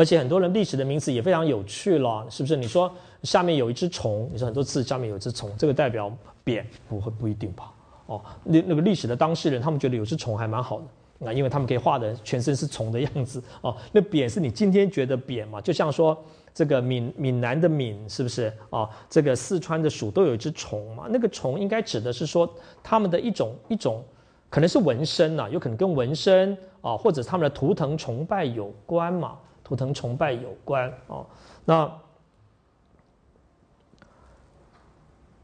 [0.00, 2.56] 而且很多人历史的名词也非常有趣了，是不是？
[2.56, 2.90] 你说
[3.22, 6.10] 下面有一只虫，你说很多字下面有一只虫，这个代表
[6.42, 7.70] 贬，不会不一定吧？
[8.06, 10.86] 哦，那那个历史的当事人他们觉得有只虫还蛮好的。
[11.18, 13.76] 那因为他们可以画的全身是虫的样子哦。
[13.92, 15.60] 那扁是你今天觉得扁嘛？
[15.60, 16.16] 就像说
[16.54, 18.88] 这个闽闽南的闽是不是啊？
[19.10, 21.08] 这个四川的蜀都有一只虫嘛？
[21.10, 22.50] 那个虫应该指的是说
[22.82, 24.02] 他们的一种一种，
[24.48, 29.36] 可能是纹身呐，有可能跟纹身啊，或者他们的图腾崇拜有关嘛？
[29.70, 31.24] 图腾崇拜有关哦。
[31.64, 31.90] 那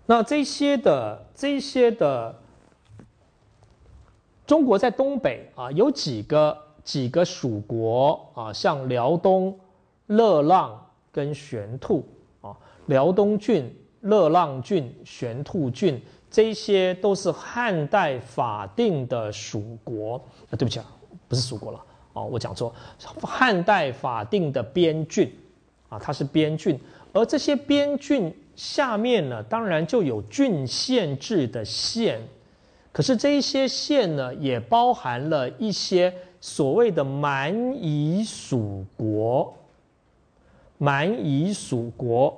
[0.05, 2.35] 那这些的这些的。
[4.47, 9.59] 中国在东北啊，有几个几个属国啊，像辽东、
[10.07, 12.07] 乐浪跟玄兔
[12.41, 12.57] 啊，
[12.87, 16.01] 辽东郡、乐浪郡、玄兔郡
[16.31, 20.15] 这些都是汉代法定的属国
[20.49, 20.87] 啊，对不起啊，
[21.27, 21.85] 不是属国了
[22.17, 22.75] 哦，我讲错，
[23.21, 25.31] 汉代法定的边郡
[25.91, 26.81] 啊，它是边郡，
[27.13, 32.19] 而这些边郡下面呢，当然就有郡县制的县，
[32.91, 36.11] 可是这一些县呢，也包含了一些
[36.41, 37.55] 所谓的蛮
[37.85, 39.55] 夷属国，
[40.79, 42.35] 蛮夷属国。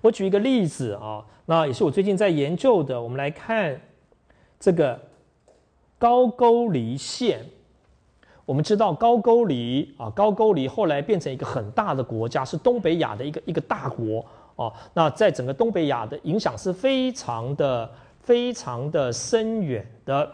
[0.00, 3.00] 我举一个例子啊，那也是我最近在研究的。
[3.00, 3.80] 我们来看
[4.58, 5.00] 这个
[5.96, 7.46] 高句丽县。
[8.44, 14.24] 我们知道高句丽啊，高句丽后来变成一个很大的国家，是东北亚的一个一个大国
[14.56, 14.72] 哦。
[14.92, 17.90] 那在整个东北亚的影响是非常的、
[18.20, 20.30] 非常的深远的。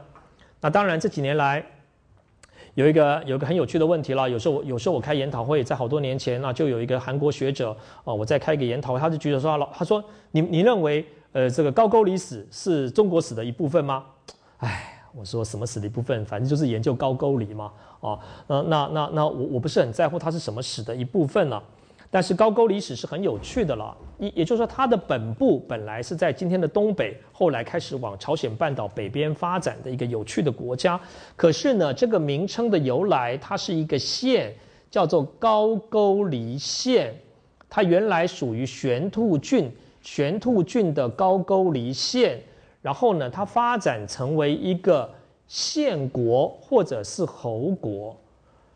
[0.61, 1.65] 那当然这几年来。
[2.75, 14.07] 有一个有一个很有趣的问题了，有时候我有时候我开研讨会，在好多年前呢，就有一个韩国学者哦，我在开一个研讨会，他就举手说老他说你你认为呃这个高句丽史是中国史的一部分吗？
[14.59, 21.63] 哎， 我说什么史的一部分，反正就是研究高句丽嘛，啊，那那那那我我不是很在乎它是什么史的一部分了。
[22.13, 31.01] 但是高句丽史是很有趣的了，也也就是说，它的本部本来是在今天的东北，后来开始往朝鲜半岛北边发展的一个有趣的国家。
[31.37, 34.53] 可是呢，这个名称的由来，它是一个县，
[34.91, 37.15] 叫做高句丽县，
[37.69, 39.71] 它原来属于玄兔郡，
[40.03, 42.43] 玄兔郡的高句丽县，
[42.83, 45.11] 然后呢，它发展成为一个
[45.47, 48.17] 县国或者是侯国。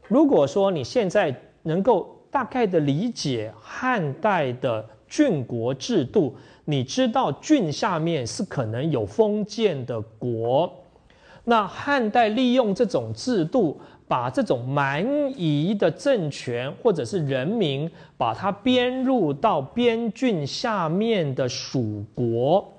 [0.08, 2.10] 如果说你现在能够。
[2.34, 6.34] 大概的理解汉代的郡国制度，
[6.64, 10.68] 你知道郡下面是可能有封建的国，
[11.44, 15.06] 那汉代利用这种制度，把这种蛮
[15.40, 22.73] 夷的政权或者是人民，把它编入到边郡下面的属国。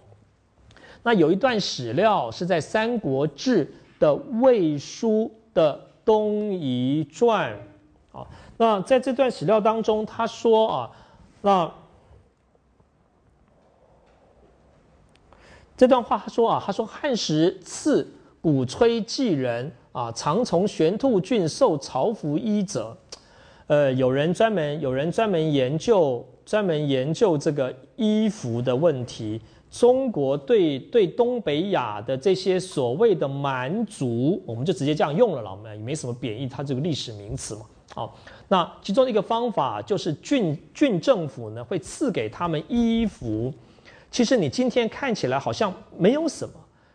[1.05, 3.63] 那有一段史料是在《三国志》
[3.99, 7.51] 的魏书的东夷传。
[8.11, 8.25] 啊
[8.57, 10.91] 那在这段史料当中，他说啊，
[11.41, 11.71] 那
[15.77, 22.97] 这段话他说啊，他说汉时赐鼓吹祭人啊，常从玄兔郡受朝服衣者，
[23.67, 29.39] 呃，有人专门有人专门研究专门研究这个衣服的问题。
[29.71, 37.61] 中国对对东北亚的这些所谓的蛮族，我们就直接这样用了，老们也没什么贬义，它这个历史名词嘛。
[37.93, 43.53] 好，那其中一个方法就是郡郡政府呢会赐给他们衣服。
[44.11, 46.53] 其实你今天看起来好像没有什么，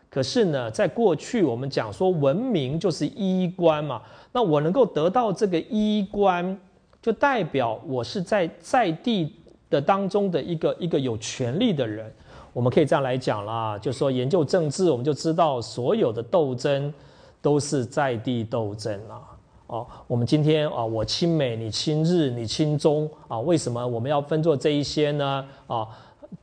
[0.09, 4.01] 可是呢，在过去我们讲说文明就是衣冠嘛。
[4.31, 6.59] 那我能够得到这个衣冠，
[7.01, 9.35] 就代表我是在在地
[9.69, 12.11] 的当中的一个一个有权利的人。
[12.53, 16.93] 我们可以这样来讲啦，就说研究政治，我们就知道所有的斗争
[17.41, 19.21] 都是在地斗争啊。
[19.67, 23.39] 哦，我们今天啊，我亲美，你亲日，你亲中啊？
[23.39, 25.45] 为什么我们要分作这一些呢？
[25.65, 25.87] 啊，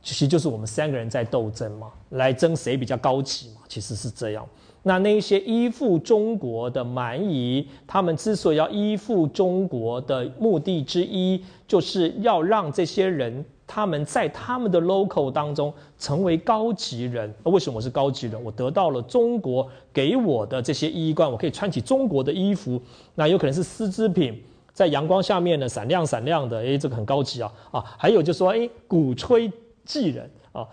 [0.01, 4.43] 其实就是我们三个人在斗争嘛，来争谁比较高级嘛，其实是这样。
[4.81, 13.45] 那那些依附中国的蛮夷，他们之所以要依附中国的目的之一，就是要让这些人。
[13.71, 18.43] 他们在他们的 local 当中成为高级人，那为什么我是高级人？
[18.43, 22.81] 我得到了中国给我的这些衣冠，我可以穿起中国的衣服，
[23.13, 24.43] 那有可能是丝织品，
[24.73, 27.85] 在阳光下面呢闪亮闪亮的，哎，这个很高级啊啊！
[27.95, 29.51] 还有就说，哎，鼓吹
[29.85, 30.67] 技人啊，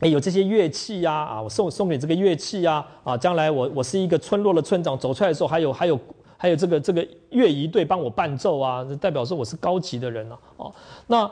[0.00, 6.00] 哎，有这些乐器呀啊，我送送给这个乐器呀啊，将来我我是一个村落的村长，走出来的时候还有还有
[6.38, 10.72] 还有这个这个乐仪队帮我伴奏啊，代表说我是高级的人了哦，
[11.06, 11.30] 那。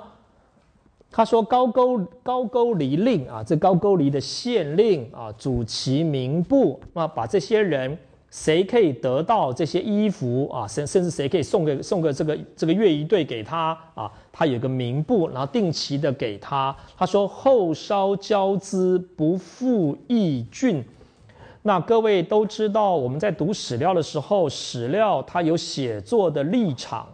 [1.16, 7.96] 他说：“高沟高沟离令啊，这高沟离的县令啊，主其名部，那把这些人
[8.30, 16.76] 谁可以得到这些衣服啊，甚甚至谁可以送个送个这个这个乐仪队给他啊，他有个名部，然后定期的给他。
[16.98, 20.84] 他说后稍交资，不负义郡。
[21.62, 27.08] 那各位都知道，我们在读史料的时候，史料它有写作的立场。”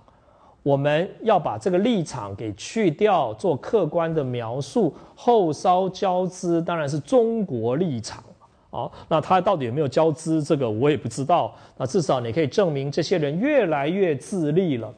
[0.62, 4.94] 我们要把这个立场给去掉，做客观的描述。
[5.14, 8.22] 后稍交资当然是中国立场
[8.70, 11.54] 好，那他到底有没有交资，这个我也不知道。
[11.76, 14.92] 那至少你可以证明，这些人越来越自立了。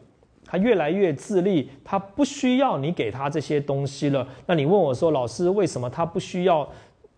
[0.47, 4.25] 他越来越自立，他不需要你给他这些东西了。
[4.47, 6.69] 那你问我说，老师为什么他不需要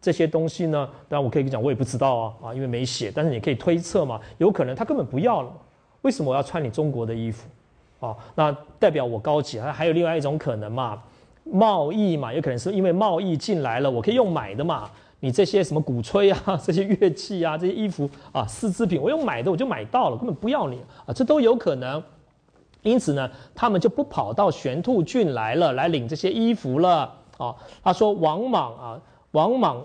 [0.01, 0.89] 这些东西呢？
[1.09, 3.13] 当然我可以跟你讲，我也不知道啊啊，因为没写。
[3.15, 5.53] 但是你可以推测嘛，有可能他根本不要了。
[6.03, 7.47] 为什么我要穿你中国的衣服？
[8.01, 11.03] 哦，那代表我高级，还有另外一种可能嘛？
[11.45, 14.91] 贸易嘛，有可能是因为贸易进来了，我可以用买的嘛。
[15.21, 22.03] 你这些什么鼓吹啊， 这些乐器啊，这些衣服啊，丝织品，我用买的我就买到了，根本不要你啊，这都有可能。
[22.83, 27.55] 因此呢，他们就不跑到玄兔郡来了，来领这些衣服了啊。
[27.83, 29.85] 他说王莽啊，王莽，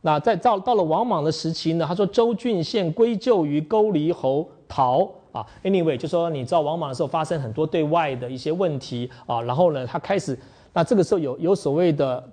[0.00, 5.46] 那在到到了王莽的时期呢，他说周郡县归咎于勾离侯陶啊。
[5.62, 10.38] Anyway，就说你知道王莽的时候发生很多对外的一些问题啊，然后呢，他开始，
[10.72, 12.28] 那这个时候有有所谓的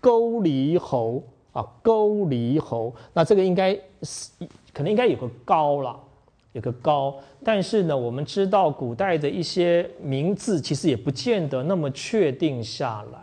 [0.00, 1.22] 勾离侯。
[1.50, 4.30] 啊，勾离侯，那这个应该是
[4.72, 5.98] 可能应该有个高了，
[6.52, 13.18] 有个高，但是呢，我们知道古代的一些名字其实也不见得那么确定下来。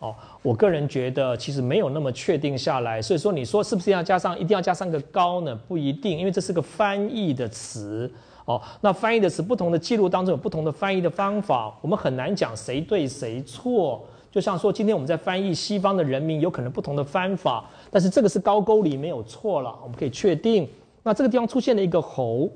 [0.00, 5.54] 哦，我个人觉得其实没有那么确定下来，所以说你说是不是要加上一定要加上个高呢？
[5.68, 8.10] 不一定，因为这是个翻译的词。
[8.44, 14.04] 哦，那翻译的词不同的记录当中有不同的翻译的方法，我们很难讲谁对谁错。
[14.32, 20.68] 就像说，今天我们在翻译西方的人民，有可能不同的翻法，但是这个是高句丽没有错了，我们可以确定。
[21.04, 22.48] 那这个地方出现了一个侯，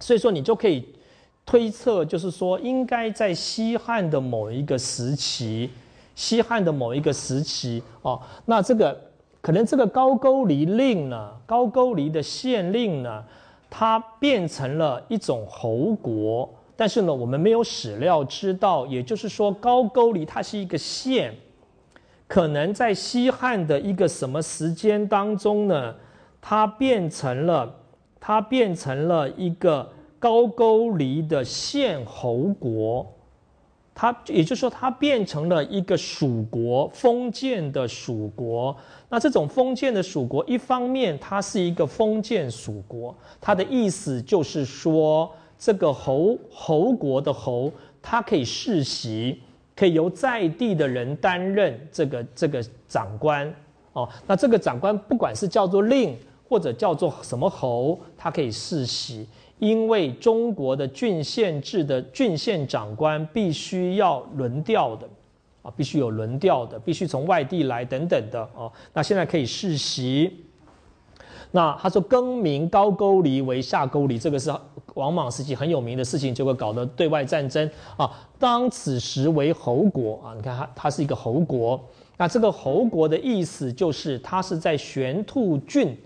[0.00, 0.84] 所以说你就可以
[1.44, 5.70] 推测，就是说应该在西汉的某一个时期，
[6.16, 9.00] 西汉的某一个时期哦，那这个
[9.40, 13.22] 可能这个高句丽令呢，高句丽的县令呢，
[13.70, 16.52] 它变成了一种侯国。
[16.78, 21.34] 但是呢，我们没有史料知道，也就是说，高句丽它是一个县，
[22.26, 25.94] 可能在西汉的一个什么时间当中呢，
[26.40, 27.74] 它变成了，
[28.20, 29.88] 它变成了一个
[30.18, 33.06] 高句丽的县侯国，
[33.96, 38.76] 它也就是说，它变成了一个属国，封建的属国。
[39.08, 45.28] 那这种封建的属国，一方面它是一个封建属国，它的意思就是说。
[45.58, 47.72] 这个侯侯国的侯，
[48.02, 49.40] 他可以世袭，
[49.74, 53.50] 可以由在地的人担任这个这个长官
[53.94, 54.06] 哦。
[54.26, 56.14] 那这个长官不管是叫做令
[56.46, 59.26] 或者叫做什么侯，他可以世袭，
[59.58, 65.08] 因为中国的郡县制的郡县长官必须要轮调的
[65.62, 68.70] 啊，必须有轮调的，必须从外地来等等的哦。
[68.92, 70.44] 那现在可以世袭。
[71.52, 74.52] 那他说更名高句丽为下勾离，这个是
[74.94, 78.10] 王莽时期很有名的事情，结果搞得对外战争啊。
[78.38, 81.82] 当此时为侯国啊，你看它它是一个侯国。
[82.18, 85.96] 那这个侯国的意思就是它是在玄兔郡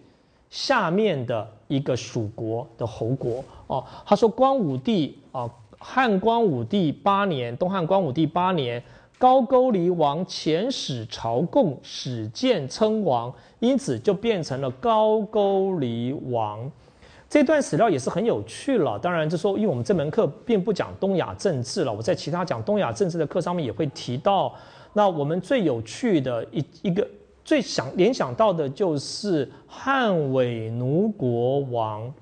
[0.50, 3.82] 下面的一个属国的侯国哦。
[4.04, 5.48] 他说光武帝啊，
[5.78, 8.82] 汉光武帝八年，东汉光武帝八年。
[9.18, 16.70] 高句丽王遣使朝贡，使建称王，因此就变成了高句丽王。
[17.28, 18.98] 这段史料也是很有趣了。
[18.98, 24.54] 当然，就说因为我们这门课并不讲东亚政治了，我在其他讲东亚政治的课上面也会提到。
[24.94, 27.06] 那我们最有趣的一一个
[27.50, 32.14] 最想联想到的就是汉伪奴国王。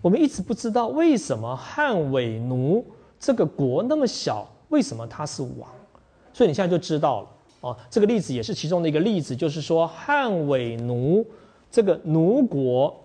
[0.00, 2.82] 我们一直不知道为什么汉伪奴
[3.20, 5.68] 这个国那么小，为什么他是王？
[6.32, 7.28] 所以你现在就知道了
[7.60, 11.22] 哦，这个例子也是其中的一个例子，就是说汉伪奴
[11.70, 13.04] 这个奴国，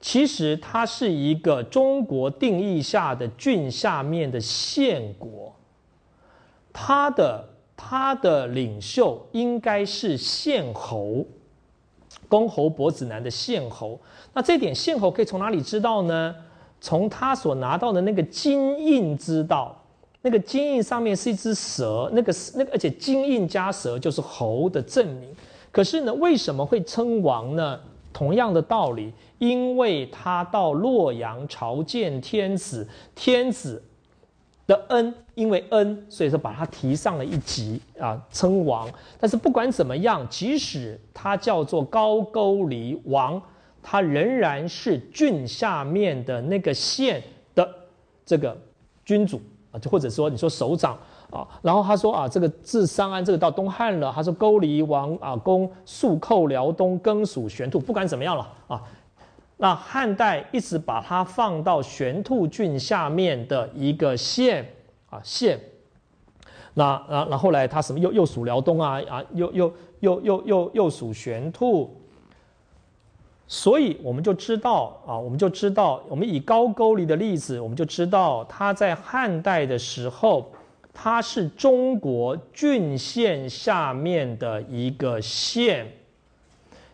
[0.00, 5.54] 其实它是一个中国定义下的郡下面的县国，
[6.72, 7.48] 它的
[7.80, 11.24] 他的领袖应该是县侯，
[12.28, 13.98] 公侯伯子男的县侯。
[14.34, 16.34] 那这点县侯可以从哪里知道呢？
[16.80, 19.80] 从他所拿到的那个金印知道。
[20.20, 25.28] 那个金印上面是一只蛇，那个那个，而且金印加蛇就是猴的证明。
[25.70, 27.78] 可是呢，为什么会称王呢？
[28.12, 33.80] 同样的道理，因为他到洛阳朝见天子，天子
[34.68, 38.88] 的恩，因为恩，所以说把他提上了一级啊，称王。
[39.18, 43.42] 但是不管怎么样，即使他叫做高句丽王，
[43.82, 47.20] 他仍然是郡下面的那个县
[47.54, 47.68] 的
[48.24, 48.56] 这个
[49.04, 49.40] 君主。
[49.70, 50.96] 啊，就或者说你说首长
[51.30, 58.82] 啊，然后他说啊，这个自商安这个到东汉了，他说勾离王啊，攻数寇辽东，更属玄兔，不管怎么样了啊，
[59.60, 64.64] 那汉代一直把它放到玄兔郡下面的一个县
[65.10, 65.58] 啊县，
[66.74, 71.94] 那那那后来他什么又又属辽东啊啊，又又又又又又属玄兔。
[73.48, 80.52] 所以我们就知道啊，我们就知道，我们以高句丽的例子，我们就知道它在汉代的时候，
[80.92, 85.90] 它是中国郡县下面的一个县。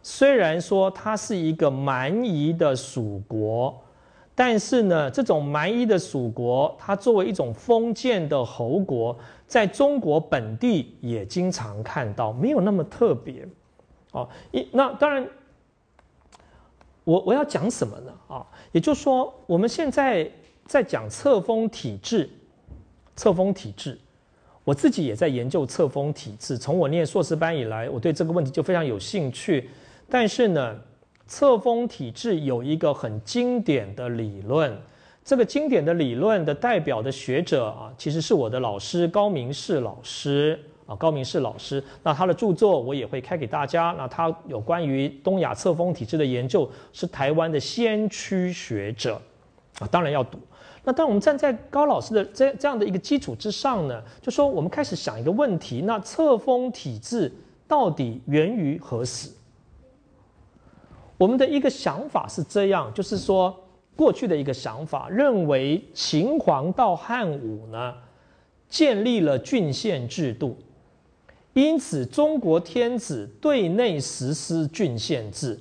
[0.07, 3.82] 虽然说它是一个蛮夷的属国，
[4.34, 13.48] 但是呢，这种蛮夷的属国，它作为一种封建的侯国，在中国本地也经常看到，没有那么特别。
[14.12, 15.26] 哦，一那当然，
[17.05, 18.12] 我我要讲什么呢？
[18.28, 20.30] 啊，也就是说，我们现在
[20.66, 22.28] 在讲册封体制，
[23.16, 23.98] 册封体制，
[24.64, 26.59] 我自己也在研究册封体制。
[26.59, 29.70] 从我念硕士班以来，我对这个问题就非常有兴趣。
[30.09, 30.76] 但是呢，
[31.26, 34.76] 册封体制有一个很经典的理论，
[35.24, 40.59] 这个经典的理论的代表的学者啊，其实是我的老师高明士老师。
[40.86, 43.94] 啊，高明士老师，那他的著作我也会开给大家。
[43.96, 49.18] 那他有关于东亚册封体制的研究，是台湾的先驱学者，
[49.78, 50.38] 啊，当然要读。
[50.84, 57.32] 那当我们站在高老师的这这样的一个基础之上呢，就说我们开始想一个问题：那册封体制
[57.66, 59.30] 到底源于何时？
[61.16, 63.54] 我们的一个想法是这样，就是说
[63.94, 67.94] 过去的一个想法认为秦皇到汉武呢，
[68.68, 70.56] 建立了郡县制度。
[71.52, 75.56] 因此，中国天子对内实施郡县制，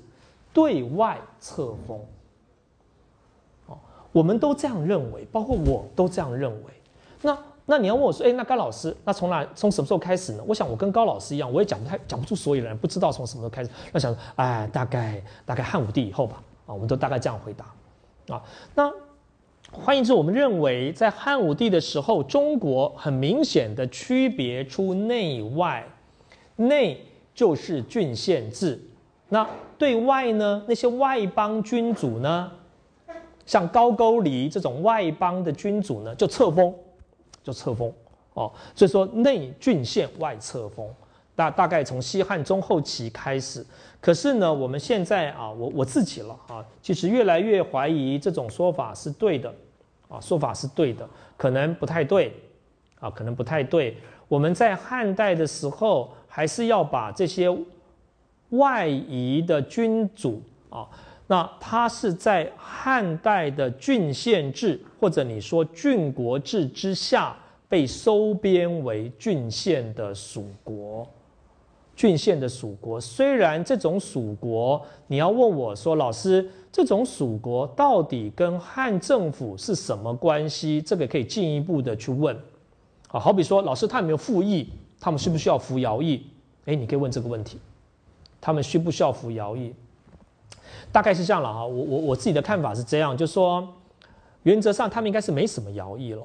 [0.52, 2.00] 对外册封。
[3.68, 3.78] 哦，
[4.12, 6.73] 我们都这样认为，包括我都这样认为。
[7.66, 10.44] 那你要问我说，哎，那高老师，那从哪从什么时候开始呢？
[10.48, 13.70] 我想我跟高老师一样，我也讲不太讲不出所以然，不知道从什么时候开始。
[13.92, 16.42] 那想，哎，大概大概汉武帝以后吧。
[16.66, 18.36] 啊，我们都大概这样回答。
[18.36, 18.44] 啊，
[18.76, 18.92] 那。
[19.76, 25.84] 换言之，我们认为在汉武帝的时候，中国很明显的区别出内外，
[26.58, 27.04] 内
[27.34, 28.80] 就是郡县制，
[29.30, 29.48] 那
[29.80, 30.64] 对外呢？
[30.68, 32.52] 那些外邦君主呢？
[33.48, 36.72] 像高句丽这种外邦的君主呢，就册封，
[37.44, 37.92] 就册封
[38.34, 38.52] 哦。
[38.74, 40.88] 所以说内郡县，外册封，
[41.36, 43.66] 大大概从西汉中后期开始。
[44.00, 49.54] 可是呢，我们现在啊，我我自己了啊，其实越来越怀疑这种说法是对的，
[50.10, 52.34] 啊，说法是对的，可能不太对，
[53.00, 53.96] 啊，可能不太对。
[54.28, 57.48] 我们在汉代的时候，还是要把这些
[58.50, 60.88] 外夷的君主啊，
[61.28, 67.36] 那它是在汉代的郡县制或者你说郡国制之下
[67.70, 71.08] 被收编为郡县的属国。
[71.96, 80.82] 郡县的属国，虽然这种属国，你要问我说，老师，这种属国到底跟汉政府是什么关系？
[80.82, 82.36] 这个可以进一步的去问。
[83.10, 84.70] 啊，好比说，老师他有没有服役？
[85.00, 86.26] 他们需不需要服徭役？
[86.66, 87.60] 哎，你可以问这个问题，
[88.42, 89.76] 他们需不需要服徭役？
[90.94, 91.66] 大概是这样了哈。
[91.66, 93.68] 我我我自己的看法是这样，就是说，
[94.44, 96.24] 原则上他们应该是没什么徭役了，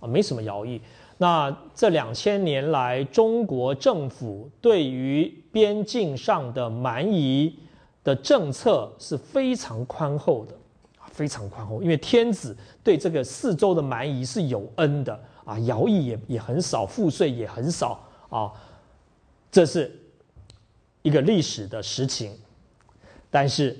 [0.00, 0.82] 啊，没什么徭役。
[1.16, 7.56] 那这两千年来，中国政府对于边境上的蛮夷
[8.02, 10.54] 的政策是非常宽厚的，
[11.12, 11.82] 非常宽厚。
[11.82, 15.12] 因为天子对这个四周的蛮夷是有恩的
[15.44, 18.00] 啊，徭役也也很少，赋税也很少
[18.30, 18.50] 啊，
[19.52, 19.94] 这是
[21.02, 22.32] 一个历史的实情。
[23.30, 23.78] 但是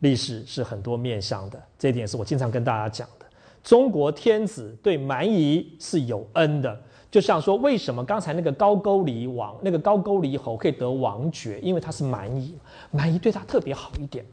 [0.00, 3.26] 历史是很多面向的，这一点是我经常跟大家讲的。
[3.62, 6.80] 中国天子对蛮夷是有恩的，
[7.10, 11.60] 就像说，为什么刚才那个高句丽王、那个高句丽侯可以得王爵？
[11.60, 12.56] 因为他是蛮夷，
[12.90, 14.24] 蛮夷对他特别好一点，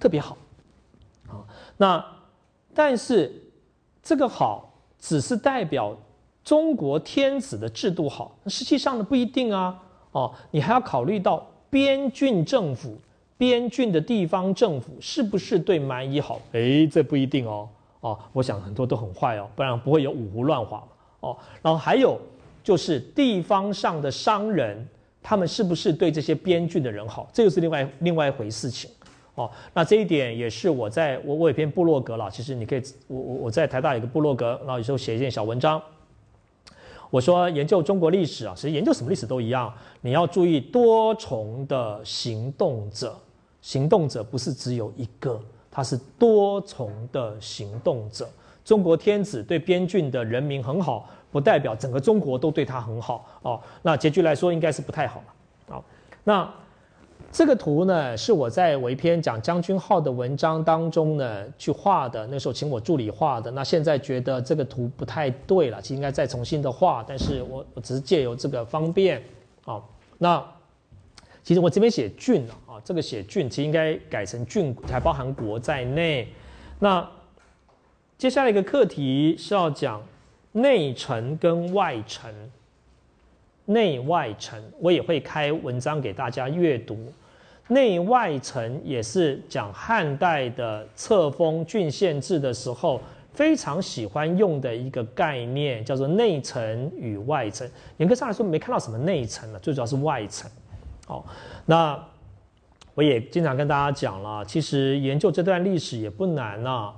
[0.00, 0.36] 特别好。
[1.28, 1.44] 啊，
[1.76, 2.04] 那
[2.74, 3.32] 但是
[4.02, 5.96] 这个好只是代表
[6.42, 9.80] 中国天子的制度好，实际上呢不一定啊。
[10.10, 12.96] 哦，你还要考虑到边郡政府、
[13.38, 16.40] 边郡的地方政府是不是对蛮夷好？
[16.52, 17.68] 哎，这不一定哦。
[18.00, 20.88] 哦，我想很多都很坏哦，不然不会有五胡乱华嘛。
[21.20, 22.20] 哦，然后还有
[22.62, 24.86] 就是地方上的商人，
[25.22, 27.28] 他们是不是对这些边郡的人好？
[27.32, 28.90] 这又是另外另外一回事情。
[29.34, 35.80] 哦，那这一点也是我在我我有篇部落格了，其实你可以我我我在台大有个部落格，然后有时候写一件小文章。
[37.10, 39.72] 我说研究中国历史啊，其实研究什么历史都一样，
[40.02, 43.16] 你要注意多重的行动者，
[43.60, 45.40] 行动者不是只有一个。
[45.70, 48.28] 他是多重的行动者。
[48.64, 53.60] 中国天子对边郡的人民很好，不代表整个中国都对他很好哦。
[53.82, 55.84] 那结局来说，应该是不太好了啊。
[56.24, 56.52] 那
[57.30, 62.26] 这个图呢，是我在我一篇讲将军号的文章当中呢去画的。
[62.26, 63.48] 那时候请我助理画的。
[63.52, 67.04] 那现在觉得这个图不太对了，其实应该再重新的画。
[67.06, 69.22] 但是我我只是借由这个方便
[69.64, 69.80] 啊。
[70.18, 70.44] 那
[71.44, 72.67] 其实我这边写郡啊。
[72.84, 76.28] 这个写郡其实应该改成郡，还包含国在内。
[76.78, 77.08] 那
[78.16, 80.02] 接下来一个课题是要讲
[80.52, 82.32] 内城跟外城，
[83.66, 87.12] 内外城，我也会开文章给大家阅读。
[87.68, 93.00] 内外城也是讲汉代的册封郡县制的时候
[93.34, 97.68] 非常喜欢用的一个概念，叫做内城与外城。
[97.98, 100.50] 严格上来说，没看到什么内城了，最主要是外城。
[101.08, 101.24] 哦，
[101.66, 102.00] 那。
[102.98, 106.92] 我也经常跟大家讲了，其实研究这段历史也不难呐，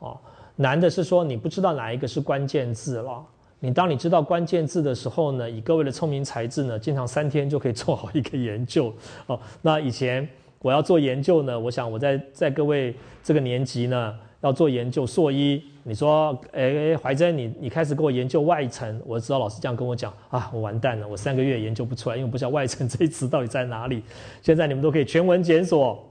[0.00, 0.18] 哦，
[0.56, 3.24] 难的是说你不知道哪一个是关键字了。
[3.60, 8.92] 你当你知道关键字的时候呢，以各位的聪明才智呢，经常三天就可以做好一个研究
[9.28, 9.38] 哦。
[9.62, 10.28] 那以前
[10.58, 12.92] 我要做研究呢，我想我在在各位
[13.22, 24.02] 这个年级呢要做研究硕一，你说哎怀真你你开始给我研究外层，我知道老师这样跟我讲啊，我完蛋了，我三个月研究不出来，因为不知道外层这一词到底在哪里。
[24.42, 26.02] 现在你们都可以全文检索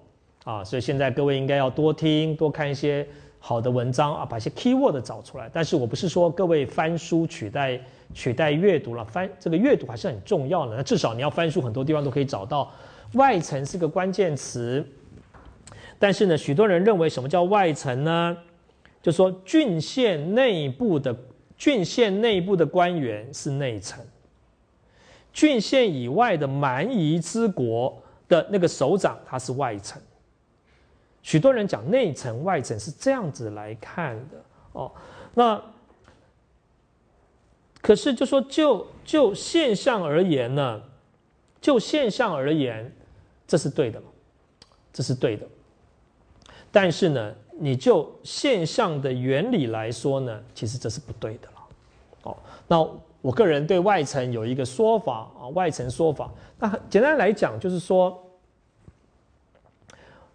[0.44, 3.08] 啊，所以现在各位应该要多听多看一些。
[3.38, 5.48] 好的文章啊，把一些 keyword 找出来。
[5.54, 7.80] 但是我不是说各位翻书取代
[8.12, 10.76] 取代阅读了，翻这个阅读还是很重要的。
[10.76, 12.72] 那至少你要翻书，很多地方都可以找到。
[13.14, 14.84] 外层是个关键词，
[15.98, 18.38] 但是呢，许多人认为什么叫外层呢？
[19.02, 21.16] 就说郡县内部的
[21.58, 24.04] 郡县内部的官员是内层，
[25.32, 30.02] 郡县以外的蛮夷之国的那个首长他是外层。
[31.22, 34.44] 许多人讲内层外层是这样子来看的
[34.74, 34.92] 哦，
[35.34, 35.62] 那
[37.82, 40.82] 可是就说就就现象而言呢，
[41.62, 42.92] 就现象而言，
[43.48, 44.02] 这是对的
[44.92, 45.48] 这是对的。
[46.76, 51.68] 但是呢，你就现象的原理来说呢，其实这是不对的了。
[52.24, 52.86] 哦，那
[53.22, 58.22] 我个人对外层有一个说法啊，外层说法，那简单来讲就是说。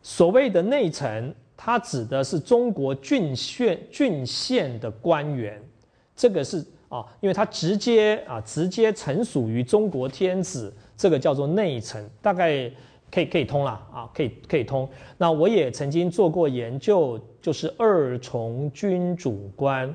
[0.03, 5.63] 所谓的内层，它指的是中国郡县郡县的官员，
[6.17, 12.73] 这个是啊，因为它直接啊直接臣属于中国天子，这个叫做内层，大概
[13.11, 14.89] 可以可以通了啊，可以可以通。
[15.19, 19.93] 那我也曾经做过研究，就是二重君主观，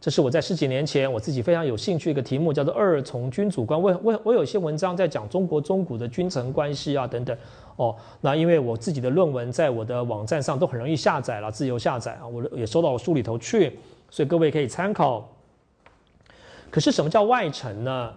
[0.00, 3.80] 这是我在十几年前我自己非常有兴趣一个题目，叫做二重君主观。
[3.80, 7.36] 我我我有一些文章在讲中国中古的君臣关系啊等等。
[7.76, 13.78] 哦，那因为我自己的论文在我的网站上都很容易下载了，自由下载啊，我也收到我书里头去，
[14.10, 15.28] 所以各位可以参考。
[16.70, 18.12] 可是什么叫外臣呢？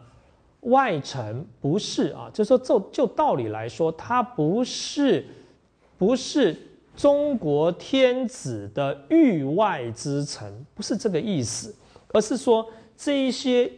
[0.62, 5.26] 外臣不是啊，就说就就道理来说，它不是
[5.98, 6.56] 不是
[6.96, 11.74] 中国天子的域外之臣，不是这个意思，
[12.10, 13.72] 而是说这一些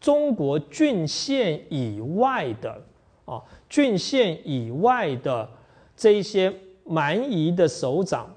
[0.00, 2.82] 中国郡县以外的
[3.24, 3.40] 啊。
[3.68, 5.48] 郡县以外的
[5.96, 6.52] 这一些
[6.84, 8.32] 蛮夷的首长，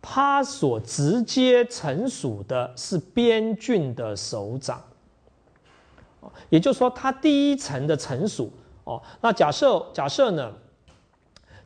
[0.00, 4.82] 他所直接臣属的是边郡的首长，
[6.50, 8.50] 也就是说，他第一层的成熟
[8.84, 9.02] 哦。
[9.20, 10.52] 那假设假设呢，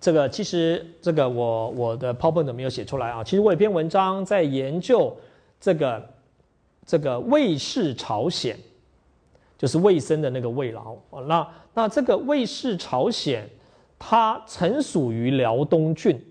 [0.00, 3.24] 这个其实这个我我的 PowerPoint 没有写出来啊。
[3.24, 5.16] 其实我有篇文章在研究
[5.60, 6.08] 这个
[6.84, 8.58] 这个魏氏朝鲜。
[9.58, 13.48] 就是魏生的那个魏劳哦，那那这个魏氏朝鲜，
[13.98, 16.22] 它曾属于辽东郡，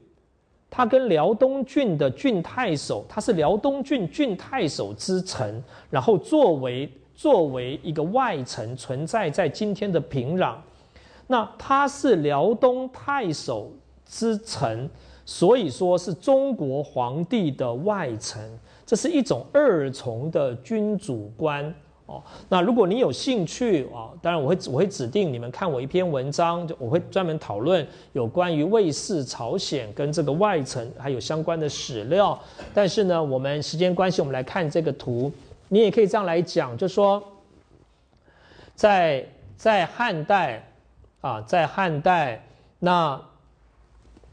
[0.69, 5.59] 它跟辽东郡的郡太守，它是辽东郡郡太守之臣，
[5.89, 10.55] 然后作为作为一个外臣存在在今天的平壤，
[11.27, 13.71] 那他是辽东太守
[14.05, 14.89] 之臣，
[15.25, 18.41] 所以说是中国皇帝的外臣，
[18.85, 21.73] 这是一种二重的君主观。
[22.07, 32.39] 哦，那如果你有兴趣啊，当然我会我会指定你们看我一篇文章，就我会专门讨论有关于魏氏朝鲜跟这个外层还有相关的史料。
[32.75, 35.31] 但是呢，我们时间关系，我们来看这个图。
[35.69, 37.23] 你也可以这样来讲，就说
[38.75, 39.25] 在
[39.57, 40.67] 在汉代
[41.21, 42.43] 啊，在汉代，
[42.79, 43.19] 那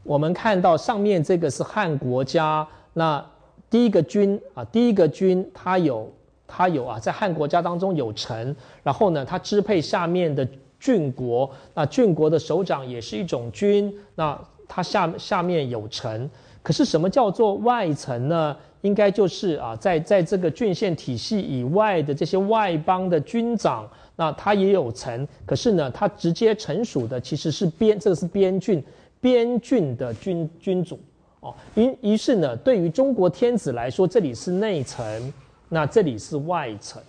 [0.03, 3.25] 我们看到上面这个是汉国家，那
[3.69, 6.11] 第一个君啊，第一个君他有。
[6.45, 10.47] 他有啊，在汉国家当中有臣，然后呢，他支配下面的
[10.79, 16.29] 郡国，那郡国的首长也是一种君，那他下下面有臣。
[16.61, 18.55] 可是什么叫做外臣呢？
[18.83, 28.81] 应该就是啊，在在这个郡县体系以外的这些外邦的军长，那他也有臣，可是呢，他直接臣属的其实是边，这个是边郡，
[29.19, 30.99] 边郡的君君主
[31.39, 31.53] 哦。
[31.75, 35.33] 于于是呢，对于中国天子来说，这里是内臣。
[35.69, 37.01] 那这里是外层，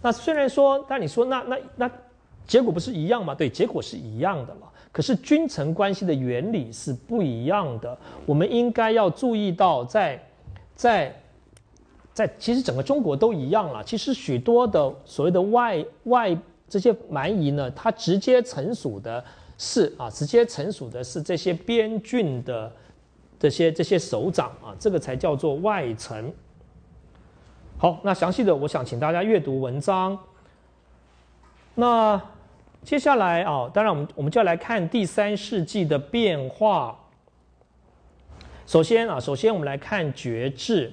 [0.00, 1.90] 那虽然说，但你说那那那
[2.46, 3.34] 结果不是一样吗？
[3.34, 4.60] 对，结果是一样的了。
[4.90, 7.98] 可是君臣关系的原理是不一样的。
[8.24, 10.18] 我们应该要注意到，在
[10.76, 11.12] 在
[12.12, 13.82] 在，其实整个中国都一样了。
[13.82, 19.24] 其实许多的所谓的外外这些蛮夷呢，它直接臣属的
[19.58, 22.70] 是啊，直接臣属的是这些边郡的
[23.38, 26.32] 这些这些首长啊，这个才叫做外臣。
[27.78, 30.18] 好，那详细的我想请大家阅读文章。
[31.74, 32.20] 那
[32.82, 36.98] 接下来啊，当然我们我们就要来看第三世纪的变化。
[38.66, 40.92] 首先啊，首先我们来看爵制。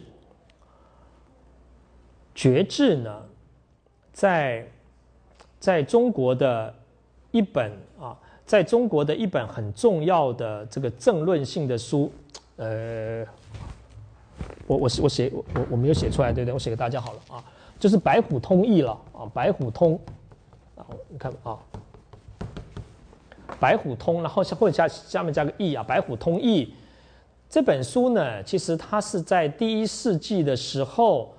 [2.36, 3.22] 爵制呢，
[4.12, 4.66] 在
[5.60, 6.74] 在中国的
[7.32, 12.12] 一本啊，在中国的一本很重要的这个政论性的书，
[12.58, 13.26] 呃，
[14.68, 16.54] 我我我写我我没有写出来，对不对？
[16.54, 17.44] 我写给大家好了啊，
[17.80, 20.00] 就是《白虎通义》了啊，《白虎通》
[20.82, 21.58] 啊，你看啊。
[23.60, 26.74] 白虎通，然后下或者下下面加个义啊，白虎通义
[27.54, 31.32] 这本书呢，其实它是在第一世纪的时候，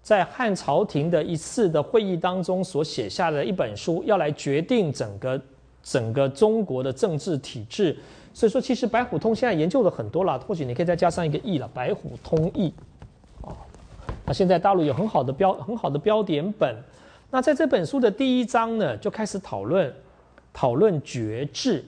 [0.00, 5.38] 在汉朝廷的一次的会议当中所写下的一本书，要来决定整个
[5.82, 7.94] 整个中国的政治体制。
[8.32, 12.72] 所以说，其实白虎通现在研究的很多了，或许你可以再加上一个义了，白虎通义
[13.42, 13.52] 啊。
[14.24, 16.74] 那现在大陆有很好的标很好的标点本，
[17.30, 19.94] 那在这本书的第一章呢，就开始讨论。
[20.50, 21.84] 讨论爵制，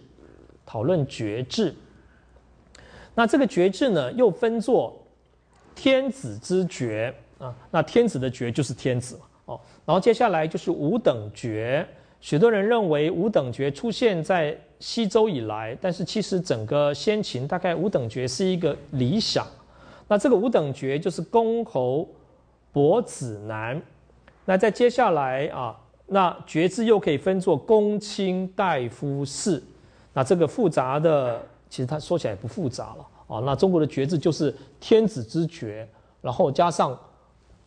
[0.66, 1.74] 讨论爵制。
[3.21, 4.99] 那这个爵制呢，又分作
[5.75, 7.55] 天子之爵啊。
[7.71, 9.61] 那天子的爵就是天子嘛，哦。
[9.85, 11.87] 然后接下来就是五等爵。
[12.18, 19.47] 许多人认为五等爵出现在西周以来，但是其实整个先秦大概五等爵是一个理想。
[20.09, 22.09] 那这个五等爵就是公侯
[22.73, 23.79] 伯子男。
[24.47, 25.79] 那在接下来啊。
[26.07, 29.62] 那爵制又可以分作公卿大夫士，
[30.14, 33.39] 那这个复杂的其实它说起来不复杂了啊。
[33.47, 35.89] 那中国的爵制就是天子之爵，
[36.20, 36.99] 然后加上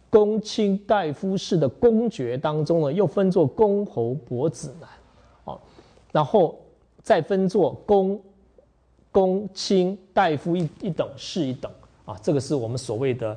[0.10, 4.90] 公卿大夫式的公爵当中呢，又分作公侯伯子男，
[5.46, 5.60] 啊，
[6.12, 6.60] 然后
[7.02, 8.22] 再分作公
[9.12, 11.72] 公卿大夫一一等是一等
[12.06, 13.36] 啊，这个是我们所谓的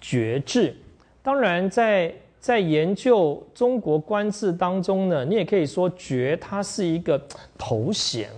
[0.00, 0.74] 爵制。
[1.22, 7.20] 当然在在研究中国官制当中呢，你也可以说爵它是一个
[7.56, 8.30] 头衔，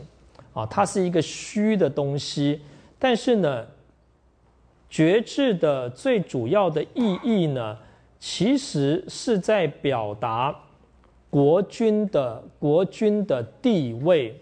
[0.53, 2.61] 啊，它是一个虚的东西。
[2.99, 3.67] 但是呢，
[4.89, 7.77] 爵制的最主要的意义呢，
[8.19, 10.55] 其实是在表达
[11.29, 14.41] 国君的国君的地位。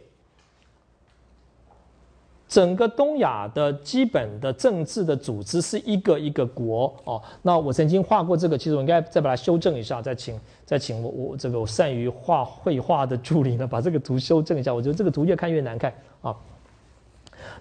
[2.47, 7.21] 整个东亚的基本的政治的组织是一个一个国哦。
[7.43, 14.73] 那我曾经画过这个，其实我应该再把它修正一下，再请再请我我这个我善于画绘画的助理呢，把这个图修正一下。
[14.73, 15.93] 我觉得这个图越看越难看
[16.23, 16.37] 啊。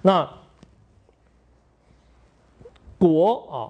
[0.03, 0.29] 那
[3.03, 3.67] 国啊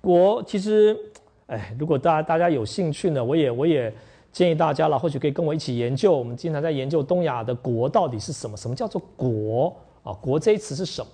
[0.00, 0.98] 国其实
[1.46, 3.94] 哎，如果大家大家有兴趣呢，我也我也
[4.32, 6.12] 建议大家了，或许可以跟我一起研究。
[6.12, 8.56] 我们经常在研究东亚的国到底是什么？
[8.56, 9.72] 什么叫做国？
[10.02, 11.08] 啊，国这一词是什么？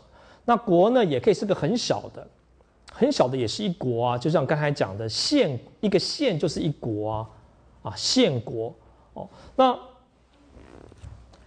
[0.46, 2.26] 那国呢，也可以是个很小的，
[2.90, 4.16] 很小的也是一国啊。
[4.16, 7.30] 就像刚才讲的县，一个县就是一国啊，
[7.82, 8.72] 啊，县国
[9.12, 9.28] 哦。
[9.56, 9.78] 那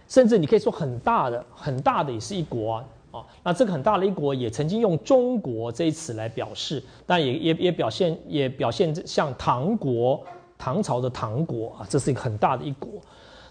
[0.06, 2.84] 甚至你可以说很大的，很大的也是一国啊。
[3.12, 10.20] 啊，那这个很大的一国也曾经用中国这一词来表示，但也也也表现也表现像唐国，
[10.58, 12.90] 唐朝的唐国啊，这是一个很大的一国。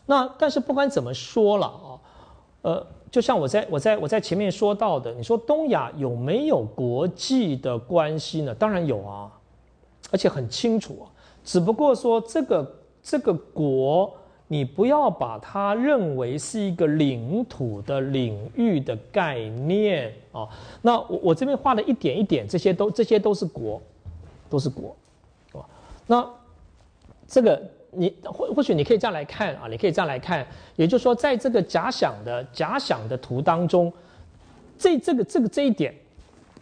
[0.05, 1.87] 那但是不管怎么说了啊，
[2.63, 2.87] 呃。
[3.11, 8.55] 就像我在我在我在前面说到的，你说东亚有没有国际的关系呢？
[8.55, 9.29] 当然有啊，
[10.11, 11.11] 而且很清楚啊。
[11.43, 14.13] 只不过说这个这个国，
[14.51, 20.45] 你不要把它认为是一个领土的领域的概念啊。
[20.81, 23.81] 那我我这边画的一点一点，这些都这些都是国，
[24.49, 24.93] 都是国，
[25.53, 25.63] 啊。
[26.05, 26.29] 那
[27.25, 27.61] 这个。
[27.93, 30.47] 你或或许你可以这样来看啊，你可以这样来看，
[30.77, 33.91] 也就是说，在这个假想的假想的图当中，
[34.77, 35.93] 这这个这个这一点，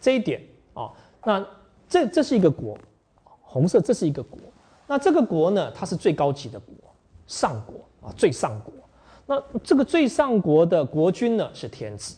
[0.00, 0.42] 这一点
[0.74, 0.90] 啊，
[1.24, 1.46] 那
[1.88, 2.76] 这这是一个国，
[3.42, 4.40] 红色这是一个国，
[4.88, 6.74] 那这个国呢，它是最高级的国，
[7.30, 8.74] 上国啊，最上国。
[9.24, 12.16] 那这个最上国的国君呢是天子，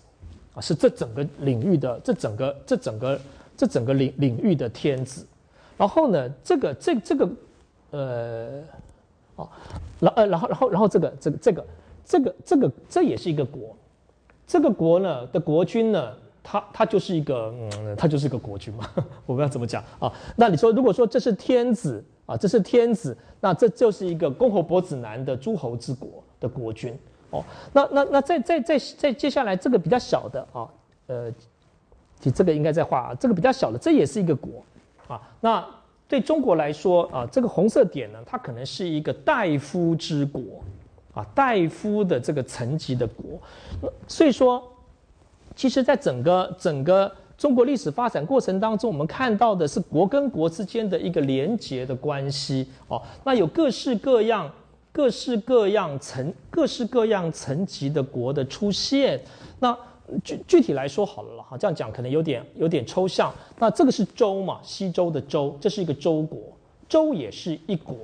[0.55, 3.21] 啊，是这整个领域的这整个这整个
[3.55, 5.27] 这整个领领域的天子。
[5.77, 7.29] 然后呢，这个这这个
[7.91, 8.63] 呃。
[9.37, 9.49] 哦，
[9.99, 11.67] 然呃，然后然后然后这个这个这个
[12.05, 13.75] 这个这个这也是一个国，
[14.47, 18.87] 这个国呢的国君呢，他他就是一个嗯，他就是一个国君嘛，
[19.25, 20.13] 我不知道怎么讲啊。
[20.37, 26.09] 那你说如果说这是天子啊，这是天子，那这就是一个公侯伯子男的诸侯之国
[26.41, 26.97] 的国君
[27.31, 27.45] 哦。
[27.73, 30.69] 那那那再再再再接下来这个比较小的啊，
[31.07, 31.33] 呃，
[32.21, 34.65] 其这个应该在画啊，这个比较小的这也是一个国
[35.09, 35.65] 啊，那。
[36.09, 40.43] 对中国来说啊，这个红色点呢，它可能是一个大夫之国，
[41.15, 43.41] 啊，大夫的这个层级的国。
[44.07, 44.63] 所以说，
[45.57, 47.11] 其实，在整个整个
[47.43, 52.65] 中国历史发展过程当中，我们看到的是国跟国之间的一个连结的关系。
[52.87, 54.49] 哦，那有各式各样
[54.93, 59.21] 各式各样层、各式各样层级的国的出现。
[59.59, 59.77] 那
[60.23, 63.35] 具具体来说好了了哈，这样讲可能有点有点抽象。
[63.59, 66.39] 那这个是周嘛，西周的周，这是一个周国，
[66.89, 67.97] 周也是一国。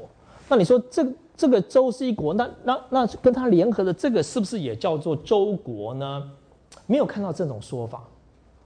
[0.49, 6.29] 那你说这这个周是一国，那那那跟它联合的这个是不是也叫做周国呢？
[6.87, 8.03] 没有看到这种说法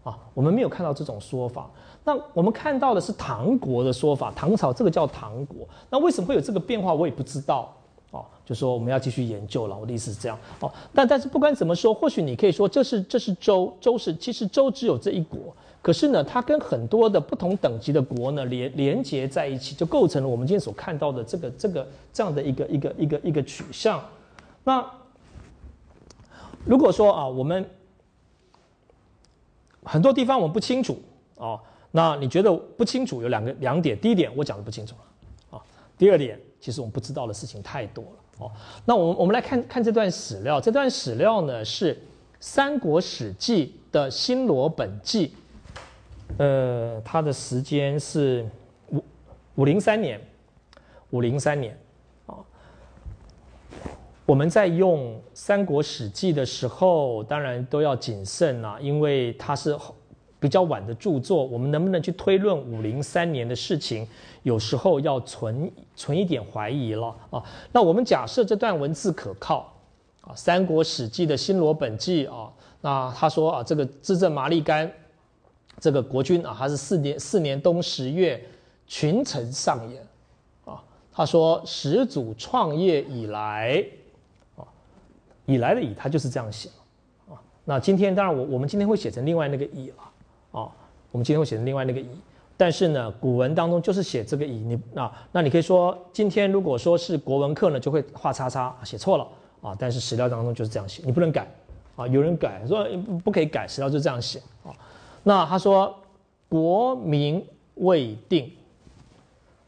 [0.03, 1.70] 啊，我们没有看到这种说法。
[2.05, 5.59] 那我们看到的是唐国的说法，唐朝这个叫唐国。
[5.88, 7.72] 那为什么会有这个变化，我也不知道。
[8.11, 9.78] 哦，就说我们要继续研究了。
[9.78, 10.36] 我的意思是这样。
[10.61, 15.38] 哦，但但是不管怎么说，或许你可以说这是这是周周是其实周只有这一国，
[15.80, 23.98] 可是呢，它跟很多的不同等级的国呢连连接在一起，就构成了我们今天所看到的这个这个这样的一个一个一个一个取向。
[24.62, 24.84] 那
[26.66, 27.64] 如果说啊，我们
[29.84, 31.00] 很多地方我们不清楚
[31.36, 31.60] 哦。
[31.94, 35.62] 那你觉得不清楚有两个两点，第一点我讲的不清楚了，啊，
[35.98, 38.50] 第二点其实我们不知道的事情太多了，哦，
[38.86, 41.94] 那我们我们来看看这段史料，这段史料呢是
[42.40, 45.34] 《三国史记》的新罗本纪，
[46.38, 48.48] 呃，它的时间是
[48.88, 49.04] 五
[49.56, 50.18] 五零三年，
[51.10, 51.78] 五零三年，
[54.32, 59.76] 我们在用《三国史记》的时候，当然都要谨慎啊，因为它是。
[60.40, 64.04] 比较晚的著作，我们能不能去推论五零三年的事情？
[64.42, 67.40] 有时候要存存一点怀疑了啊。
[67.70, 69.72] 那我们假设这段文字可靠
[70.22, 74.90] 啊，《三国史记》的新罗本纪啊，那他说啊，这个资政麻利干
[75.78, 78.44] 这个国君啊，他是四年四年冬十月
[78.88, 80.04] 群臣上演
[80.64, 80.82] 啊。
[81.12, 83.80] 他说始祖创业以来，
[85.53, 86.68] 以来的以，他就是这样写
[87.28, 87.36] 啊。
[87.64, 89.96] 那今天当然我我们今天会写成另外那个以了。
[90.53, 90.68] 啊，
[91.11, 92.11] 我们今天会写成另外那个乙，
[92.59, 99.26] 但是呢，古文当中就是写这个乙，你那那你可以说，今天如果说是国文课呢，就会画叉叉，写错了
[99.62, 99.74] 啊。
[99.78, 101.50] 但是史料当中就是这样写，你不能改
[101.96, 102.07] 啊。
[102.07, 102.86] 有人改说
[103.24, 104.76] 不可以改，史料就这样写啊。
[105.22, 105.98] 那他说
[106.50, 107.42] 国名
[107.76, 108.53] 未定，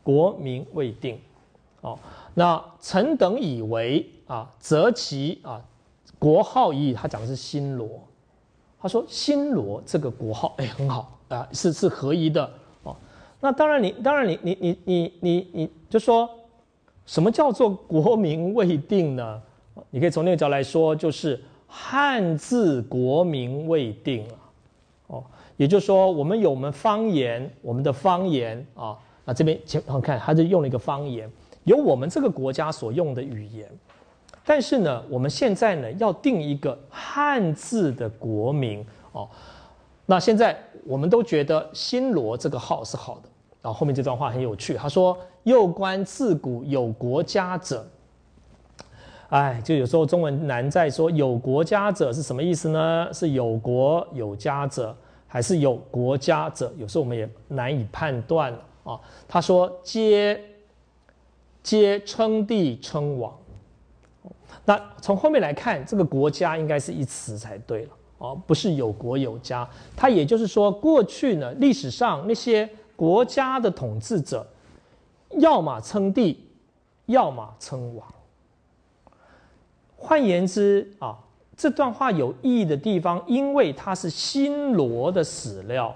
[0.02, 1.18] 国名未定，
[1.80, 1.98] 哦，
[2.34, 5.62] 那臣等以为啊，则其啊
[6.24, 7.86] 国号意义，他讲的是新罗。
[8.80, 12.50] 他说：“新罗这个国号，哎，很好啊，是是合宜的
[12.82, 12.96] 哦。
[13.40, 16.26] 那当然，你当然你你你你你你就说，
[17.04, 19.42] 什么叫做国名未定呢？
[19.90, 24.36] 你可以从那个角度来说，就是汉字国名未定啊。
[25.08, 25.24] 哦，
[25.58, 31.30] 也就是说，我们有我们方言，我们的方言啊，那这边请看，他就用了一个方言，
[31.64, 33.68] 有我们这个国家所用的语言。”
[34.44, 39.28] 但是呢，我们现在呢要定一个汉字的国名哦。
[40.06, 43.28] 那现在我们都觉得新罗这个号是好的。
[43.62, 47.86] 然后后面这段话很有趣，他说：“又观自古有国家者。”
[49.30, 53.08] 哎，就有时候中文难在说有国家者是什么意思呢？
[53.10, 54.94] 是有国有家者，
[55.26, 56.70] 还是有国家者？
[56.76, 59.00] 有时候我们也难以判断了啊。
[59.26, 60.38] 他说：“皆
[61.62, 63.32] 皆称帝称王。”
[64.64, 69.68] 那从后面来看，这个国家应该是一词才对了哦，不是有国有家。
[69.94, 74.46] 它也就是说，过去呢，历史上那些国家的统治者，
[75.38, 76.48] 要么称帝，
[77.06, 78.06] 要么称王。
[79.96, 81.18] 换言之啊，
[81.56, 85.94] 这段话有意义的地方，因为它是新罗的史料。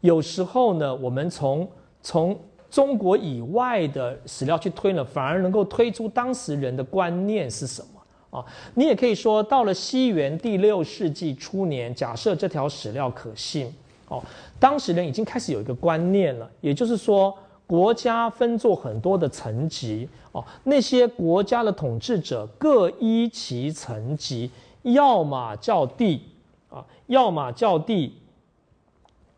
[0.00, 1.66] 有时候呢，我们从
[2.02, 2.38] 从
[2.70, 8.01] 中国以外的史料去推呢，反而能够推出当时人的观念是什么。
[8.32, 8.42] 啊，
[8.74, 13.70] 你也可以说，到了西元第六世纪初年，假设这条史料可信，
[14.08, 14.22] 哦，
[14.58, 17.36] 当时人已经开始有一个观念了，也就是说，
[17.66, 24.50] 国家分作很多的层级，哦，那些国家的统治者各依其层级，
[24.80, 26.22] 要么叫帝，
[26.70, 28.14] 啊，要么叫帝，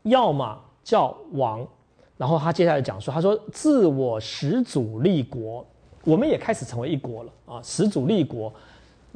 [0.02, 1.66] 要么叫王，
[2.16, 5.66] 然后他接下来讲说，他说自我始祖立国，
[6.04, 8.52] 我们也开始成为一国了，啊，始祖立国。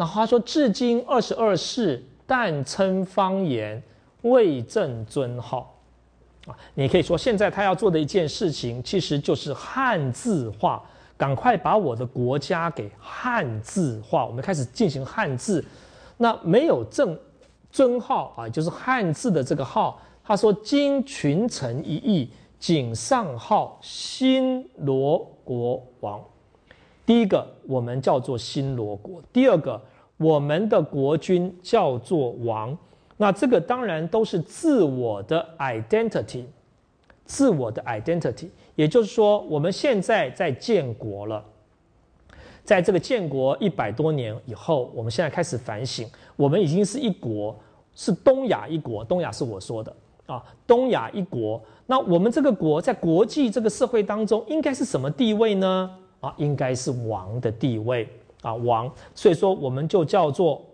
[0.00, 3.82] 那他说，至今二十二世，但称方言，
[4.22, 5.76] 未正尊号，
[6.46, 10.80] 啊，你可以说，现在他要做的一件事情，其实就是汉字化，
[11.16, 14.24] 赶快把我的国家给汉字化。
[14.24, 15.64] 我们开始进行汉字，
[16.16, 17.18] 那没有正
[17.72, 20.00] 尊号啊，就是汉字的这个号。
[20.22, 22.30] 他说，今群臣一议，
[22.60, 26.22] 仅上号新罗国王。
[27.08, 29.80] 第一个，我们叫做新罗国；第二个，
[30.18, 32.76] 我们的国君叫做王。
[33.16, 36.44] 那这个当然都是自我的 identity，
[37.24, 38.48] 自我的 identity。
[38.74, 41.42] 也就是说，我们现在在建国了，
[42.62, 46.06] 在这个建国一百多年以后，我们现在开始反省，
[46.36, 47.58] 我们已经是一国，
[47.94, 49.90] 是东亚一国，东亚是我说的
[50.26, 51.58] 啊，东亚一国。
[51.86, 55.90] 那我们这个国在国际这个社会当中，应该是什么地位呢？
[56.20, 58.08] 啊，应该是王的地位
[58.42, 58.90] 啊，王。
[59.14, 60.64] 所以说，我们就叫做，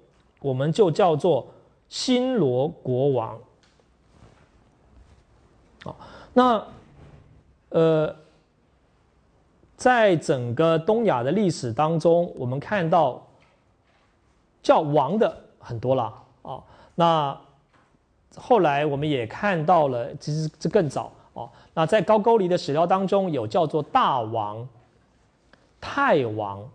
[0.41, 1.47] 我们就叫做
[1.89, 3.39] 新罗国王。
[5.83, 5.97] 好，
[6.33, 6.67] 那
[7.71, 8.17] 呃。
[9.77, 13.21] 在整个东亚的历史当中，我们看到
[14.63, 16.63] 叫王的很多了啊。
[16.95, 17.39] 那
[18.37, 21.51] 后来我们也看到了，其实这更早哦。
[21.75, 24.67] 那在高句丽的史料当中，有叫做大王、
[25.87, 26.67] 太王、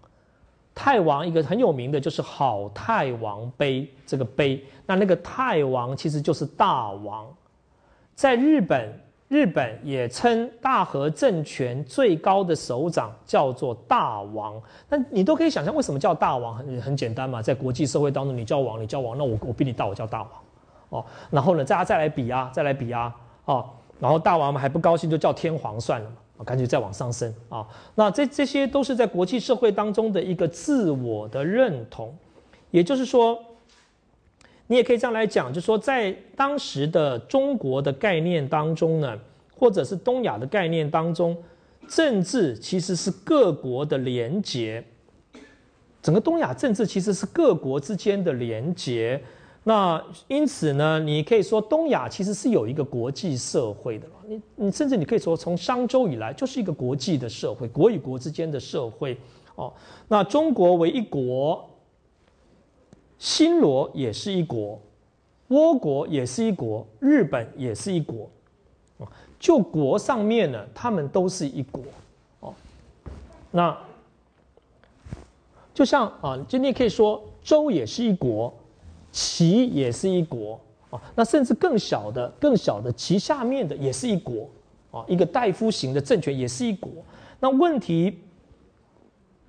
[0.75, 4.63] 太王，一个很有名的就是好太王碑这个碑。
[4.85, 7.25] 那那个太王其实就是大王，
[8.13, 8.93] 在日本。
[9.29, 14.59] 日本也称大和政权最高的首长叫做大王，
[14.89, 16.55] 那你都可以想象为什么叫大王？
[16.55, 20.31] 很很简单嘛，在国际社会当中，你叫王，你叫王，那我我比你大，我叫大王，
[20.89, 23.15] 哦，然后呢，大家再来比啊，再来比啊，
[23.45, 23.69] 哦，
[23.99, 32.15] 然后大王们还不高兴，就叫天皇算了嘛，赶紧再往上升啊，那这这些都是在国际社会当中的一个自我的认同，
[32.71, 33.39] 也就是说。
[34.71, 39.17] 你也可以这样来讲，就是说，在当时的中国的概念当中呢，
[39.55, 41.35] 或者是东亚的概念当中，
[41.87, 44.83] 政治其实是各国的连结。
[46.03, 49.19] 整个东亚政治其实是各国之间的连结。
[49.69, 54.07] 那因此呢，你可以说东亚其实是有一个国际社会的。
[54.25, 59.15] 你你甚至你可以说，从商周以来就是一个国际的社会，国与国之间的社会。
[59.53, 59.71] 哦，
[60.07, 61.63] 那中国为一国。
[63.19, 64.81] 新罗也是一国，
[65.49, 68.27] 倭国也是一国，日本也是一国，
[68.97, 69.05] 啊，
[69.37, 71.83] 就国上面呢，他们都是一国，
[72.39, 72.53] 哦，
[73.51, 73.77] 那
[75.75, 78.51] 就像啊，今天可以说周也是一国，
[79.11, 80.59] 齐也是一国，
[80.89, 84.49] 啊，那甚至更小的、更小的齐下面的也是一国，
[84.91, 86.91] 啊，一个大夫型的政权也是一国，
[87.39, 88.19] 那问题。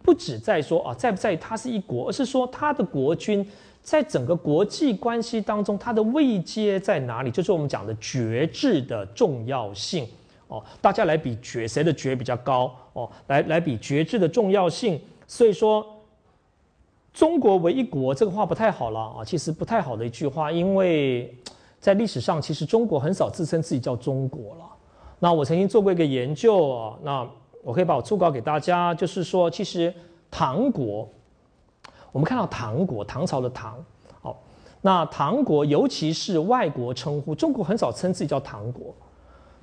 [0.03, 3.47] 不止在说啊，在不在它是一国，而是说它的国君
[3.82, 7.31] 在整个国际关系当中，它的位阶在哪里？
[7.31, 10.09] 就是我们讲的爵制的重要性
[10.49, 10.65] 哦。
[10.81, 13.09] 大家来比爵，谁的爵比较高哦？
[13.27, 14.99] 来来比爵制的重要性。
[15.27, 15.87] 所以说，
[17.12, 21.35] 中国为一国这个话不太好了啊，其实不太好的一句话，因为
[21.81, 24.65] 在历史上，其实中国很少自称自己叫中国了。
[25.19, 27.28] 那我曾经做过一个研究啊，那。
[27.62, 29.93] 我可以把我初稿给大家，就是说，其实
[30.31, 31.07] 唐国，
[32.11, 33.77] 我们看到唐国，唐朝的唐，
[34.23, 34.41] 好，
[34.81, 38.95] 那唐国尤其是外国称呼，中国很少称自己叫唐国，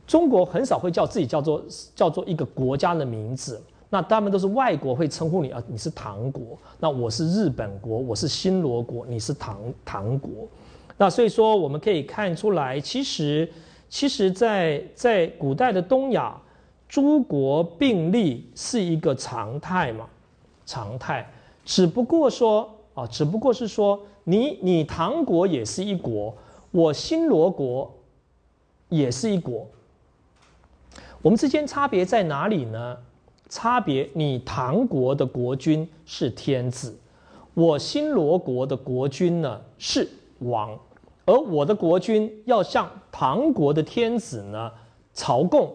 [0.06, 1.64] 中国很少会叫自己叫做
[1.95, 3.60] 叫做一个国家的名字，
[3.90, 10.48] 那他们都是外国会称呼你啊，你是唐国，那我是日本国，我是新罗国，你是唐唐国，
[10.98, 13.50] 那所以说我们可以看出来，其实
[13.90, 16.36] 其实，在在古代的东亚。
[16.90, 20.08] 诸国并立是一个常态嘛？
[20.66, 21.30] 常态，
[21.66, 26.34] 只不过说啊，只不过是说，你你唐国也是一国，
[26.72, 27.94] 我新罗国
[28.88, 29.68] 也是一国，
[31.22, 32.98] 我们之间差别在哪里呢？
[33.49, 36.98] 差别，你唐国的国君是天子，
[37.53, 40.07] 我新罗国的国君呢是
[40.40, 40.78] 王，
[41.26, 44.72] 而我的国君要向唐国的天子呢
[45.14, 45.74] 朝贡。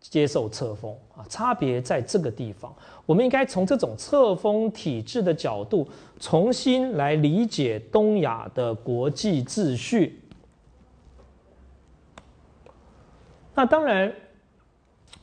[0.00, 2.74] 接受册封啊，差别在这个地方。
[3.04, 5.86] 我们应该从这种册封体制的角度，
[6.18, 10.18] 重新来理解东亚的国际秩序。
[13.54, 14.10] 那当然，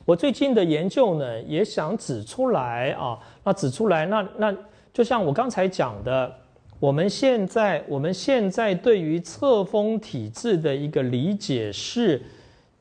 [0.06, 4.56] 我最近的研究呢，也想指出来啊，那指出来，那那
[4.94, 6.34] 就像我刚才讲的，
[6.80, 12.22] 我们现在我们现在对于册封体制的一个理解是，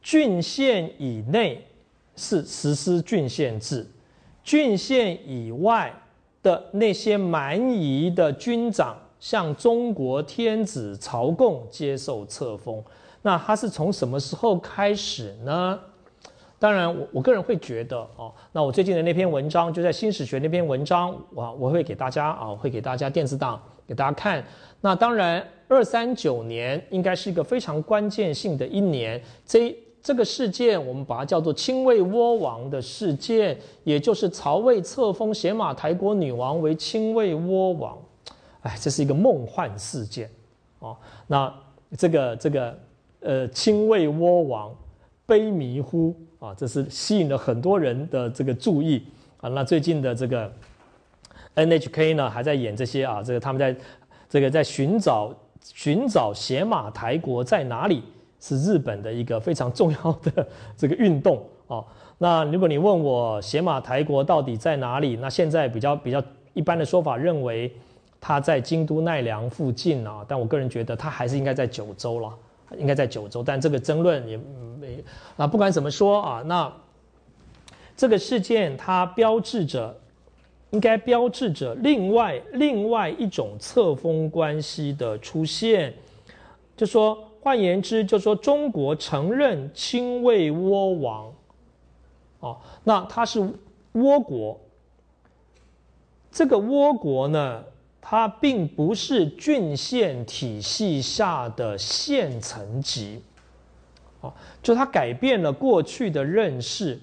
[0.02, 1.62] 郡县以内。
[2.18, 3.86] 是实施郡县制，
[4.42, 5.92] 郡县以外
[6.42, 12.82] 的那些蛮夷的军长向中国天子朝贡，接受册封。
[13.20, 15.78] 那他是从什么时候开始呢？
[16.58, 24.42] 当然，我我个人会觉得哦，那我最近的那篇文章就在新史学那篇文章，我我会给大家啊，会给大家电子档给大家看。
[24.80, 29.20] 那当然，二三九年应该是一个非常关键性的一年。
[29.44, 37.98] 这这个事件，我们把它叫做清魏倭王的事件，也就是曹魏册封写马台国女王为清魏倭王。
[38.62, 40.30] 哎，这是一个梦幻事件
[40.78, 40.96] 哦。
[41.26, 41.52] 那
[41.98, 42.78] 这个这个
[43.20, 44.74] 呃，清魏倭王
[45.26, 49.02] 悲迷乎啊，这是吸引了很多人的这个注意
[49.40, 49.48] 啊。
[49.50, 50.50] 那最近的这个
[51.54, 53.74] NHK 呢还在演这些啊，这个他们在
[54.28, 58.02] 这个在寻找寻找写马台国在哪里，
[58.40, 60.46] 是日本的一个非常重要的
[60.76, 61.84] 这个运动哦。
[62.18, 66.22] 那如果你问我写马台国到底在哪里，那现在比较比较
[66.54, 67.70] 一般的说法认为
[68.20, 72.32] 它在京都奈良附近啊，但我个人觉得它还是应该在九州了，
[72.78, 74.36] 应该在九州，但这个争论也
[74.80, 75.04] 没
[75.36, 75.46] 啊。
[75.46, 76.72] 不管怎么说啊，那
[77.96, 79.96] 这个事件它标志着。
[80.70, 85.94] 应该标志着另外另外一种册封关系的出现，
[86.76, 91.32] 就说换言之，就说中国承认清魏倭王，
[92.40, 93.40] 哦，那他是
[93.94, 94.60] 倭国。
[96.32, 97.64] 这个倭国呢，
[98.08, 103.20] 它并不是郡县体系下的县层级，
[104.20, 107.00] 哦，就它改变了过去的认识。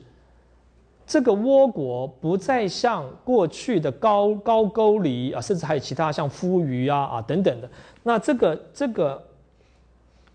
[1.05, 7.69] 这个倭国不再像过去的高高句丽啊，甚至还有其他像夫余啊啊等等的。
[8.03, 9.21] 那这个这个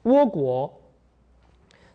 [0.04, 0.70] 倭国，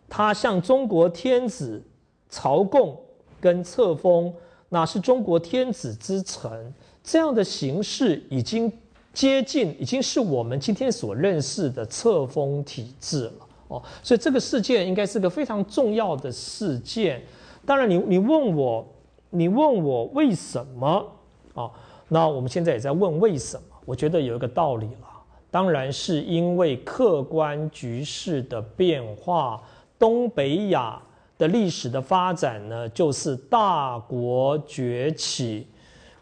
[0.08, 1.80] 它向中国天子
[2.28, 3.00] 朝贡
[3.40, 4.34] 跟册封，
[4.68, 8.72] 那是中国天子之臣这样的形式，已经
[9.12, 13.32] 接近，已经是我们今天所认识的册封体制了
[13.68, 13.82] 哦。
[14.02, 17.22] 所以这个事件应该是个非常重要的事件。
[17.66, 18.86] 当然，你你问我，
[19.28, 21.06] 你问我为什么
[21.54, 21.70] 啊？
[22.08, 23.62] 那我们现在也在问为什么？
[23.84, 25.08] 我觉得有一个道理了，
[25.50, 29.62] 当然是因为客观局势的变化，
[29.98, 31.00] 东北亚
[31.36, 35.66] 的历史的发展呢，就是大国崛起，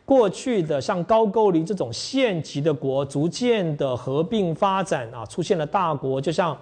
[0.05, 6.57] 过去的像高句丽这种县级的国，逐渐的合并发展啊，出现了大国，就像。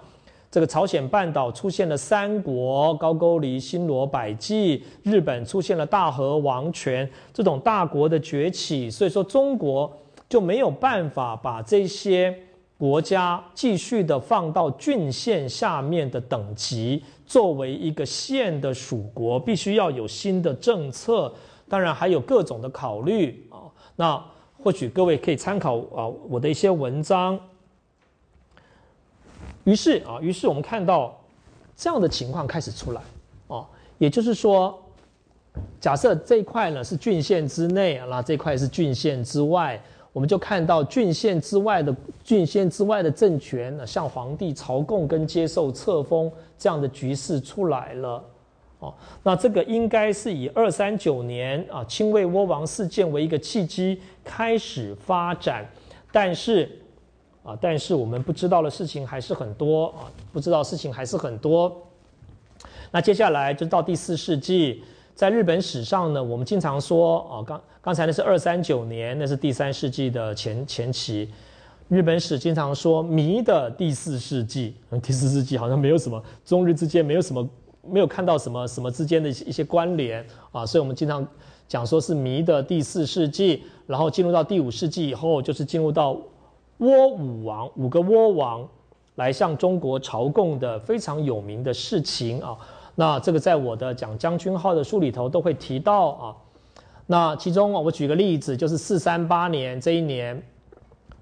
[0.53, 9.89] 这个朝鲜半岛出现了三国，高句丽、新罗、百济；日本出现了大和王权，这种大国的崛起，所以说中国
[10.27, 12.37] 就没有办法把这些
[12.77, 21.33] 国家继续的放到郡县下面的等级，作为一个县的属国，必须要有新的政策，
[21.71, 23.71] 当然还有各种的考虑啊。
[23.95, 24.21] 那
[24.61, 27.39] 或许各位可以参考啊我的一些文章。
[29.63, 31.17] 于是啊，于是我们看到
[31.77, 33.01] 这样的情况开始出来
[33.47, 33.65] 啊，
[33.99, 34.77] 也就是说，
[35.79, 39.81] 假设这一块呢是郡县之内，那这块是郡县之外，
[40.11, 48.23] 我们就看到郡县之外的郡县之外的政权，向皇帝朝贡跟接受册封这样的局势出来了
[48.81, 48.93] 哦。
[49.23, 55.65] 那这个应该是以二三九年啊亲魏倭王事件为一个契机开始发展，
[56.11, 56.69] 但是。
[57.43, 61.75] 啊，但是我们不知道的事情还是很多啊，不知道事情还是很多。
[62.91, 64.83] 那接下来就到第四世纪，
[65.15, 71.27] 在日本史上呢，我们经常说啊，刚刚才那是二三九年，那是第三世纪的前前期。
[71.87, 77.49] 日本史经常说迷的第四世纪，第四世纪好像没有什么中日之间没有什么，
[77.91, 81.27] 没有看到什么什么之间的一些关联啊，所以我们经常
[81.67, 86.17] 讲说是弥的第四世纪，然后进入到第五世纪以后，就是进入到。
[86.79, 88.67] 倭武王五个倭王
[89.13, 92.57] 来向中国朝贡的非常有名的事情啊，
[92.95, 96.35] 那这个在我的讲将军号的书里头都会提到啊。
[97.05, 100.41] 那其中啊我举个例子，就是四三八年这一年，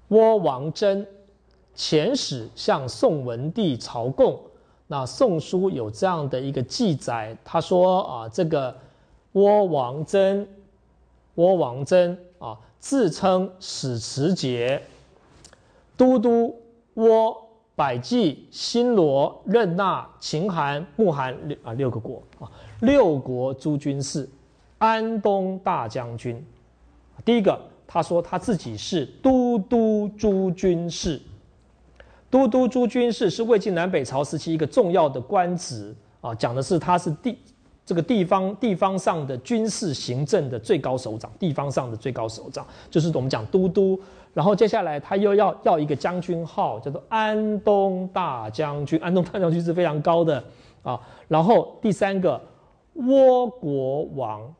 [0.08, 1.06] 倭王真
[1.76, 4.40] 遣使向宋文帝朝贡。
[4.92, 8.76] 那《宋书》有这样的一个记载，他说啊，这个
[9.34, 10.44] 倭王真，
[11.36, 14.82] 倭王真啊，自称史持节。
[15.96, 16.60] 都督
[16.96, 17.36] 倭、
[17.76, 22.50] 百济、新罗、任那、秦、韩、穆韩六啊六个国啊，
[22.80, 24.28] 六国诸军事，
[24.78, 26.44] 安东大将军。
[27.24, 27.56] 第一个，
[27.86, 31.22] 他说他自己是都督诸军事，
[32.30, 37.36] 都督诸军事是魏晋南北朝时期一个重要的官职啊，讲的是他是地
[37.84, 44.00] 这个地方地方上的军事行政的最高首长，地方上的最高首长就是我们讲都督。
[44.32, 48.96] 然后接下来他又要要一个将军号，叫做安东大将军。
[49.02, 50.44] 安东大将军是非常高的
[50.84, 51.00] 啊。
[51.26, 52.40] 然后第三个
[52.94, 54.54] 倭国王，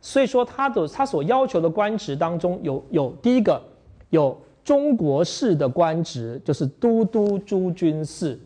[0.00, 3.62] 所以说他的他所要求的官职当中有有第一个
[4.10, 4.36] 有
[4.66, 8.38] 中国式的官职，就是都督诸军事，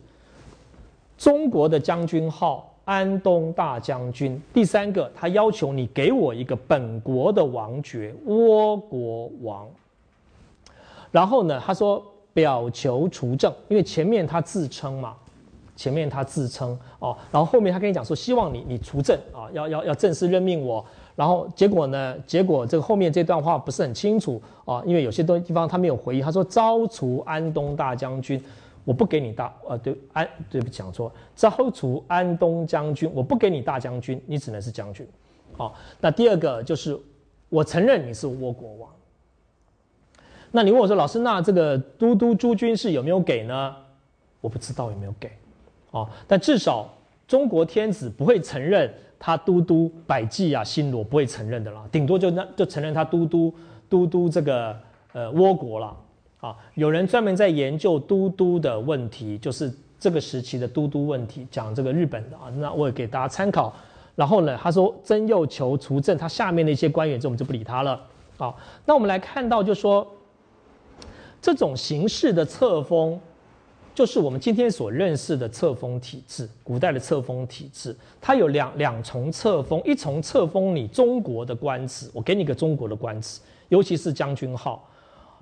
[1.17, 2.67] 中国的将军号。
[2.83, 9.67] 安东大将军，第三个，他要求你给我一个本国的王爵，倭国王。
[11.11, 12.03] 然后呢，他说
[12.33, 15.15] 表求除政，因为前面他自称嘛，
[15.75, 22.15] 前面他自称哦，然后后面他跟你讲说，希望你你除政啊，要要要正式任命我，然后结果呢？
[22.25, 26.23] 结果这个后面这段话不是很清楚啊，因为有些东地方他没有回应。
[26.23, 28.41] 他说：“招除安东大将军，
[28.85, 29.53] 我不给你大……
[29.67, 31.11] 呃，对，安对不起，讲错。
[31.35, 35.05] 招除安东将军，我不给你大将军，你只能是将军。
[35.57, 36.97] 好，那第二个就是
[37.49, 38.89] 我承认你是倭国王。
[40.49, 43.75] 那你问我说，老师，那这个都督诸军事有没有给呢？
[44.39, 45.29] 我不知道有没有给。
[45.91, 46.89] 哦，但至少
[47.27, 48.91] 中国天子不会承认。”
[49.23, 53.53] 他都督百济啊，新罗不会承认的啦，顶多就那就承认他都督
[53.87, 54.75] 都督这个
[55.13, 55.95] 呃倭国了
[56.39, 56.57] 啊。
[56.73, 62.49] 有人专门在研究都督的问题，就是这个时期的都督问题，讲这个日本的啊。
[62.57, 63.71] 那我也给大家参考。
[64.15, 68.01] 然后呢，他说曾佑求除政，他下面的一些官员，这我们就不理他了。
[68.37, 70.07] 好，那我们来看到，就说
[71.39, 73.19] 这种形式的册封。
[73.93, 84.89] 就是我们今天所认识的册封体制，古代的册封体制，它有两两重册封，一重册封你中国的官职，我给你个中国的官职，尤其是将军号。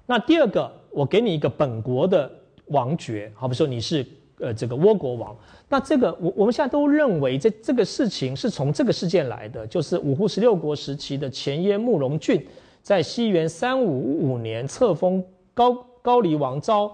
[0.07, 2.29] 那第二个，我给你一个本国的
[2.65, 4.03] 王爵，好比说你是
[4.39, 5.37] 呃这个倭国王。
[5.69, 12.43] 那这个我我们现在都认为这这个事情是从这个事件来的，就是五胡十六国时期的前燕慕容俊
[12.81, 15.23] 在西元三五五年册封
[15.53, 16.91] 高高丽王昭。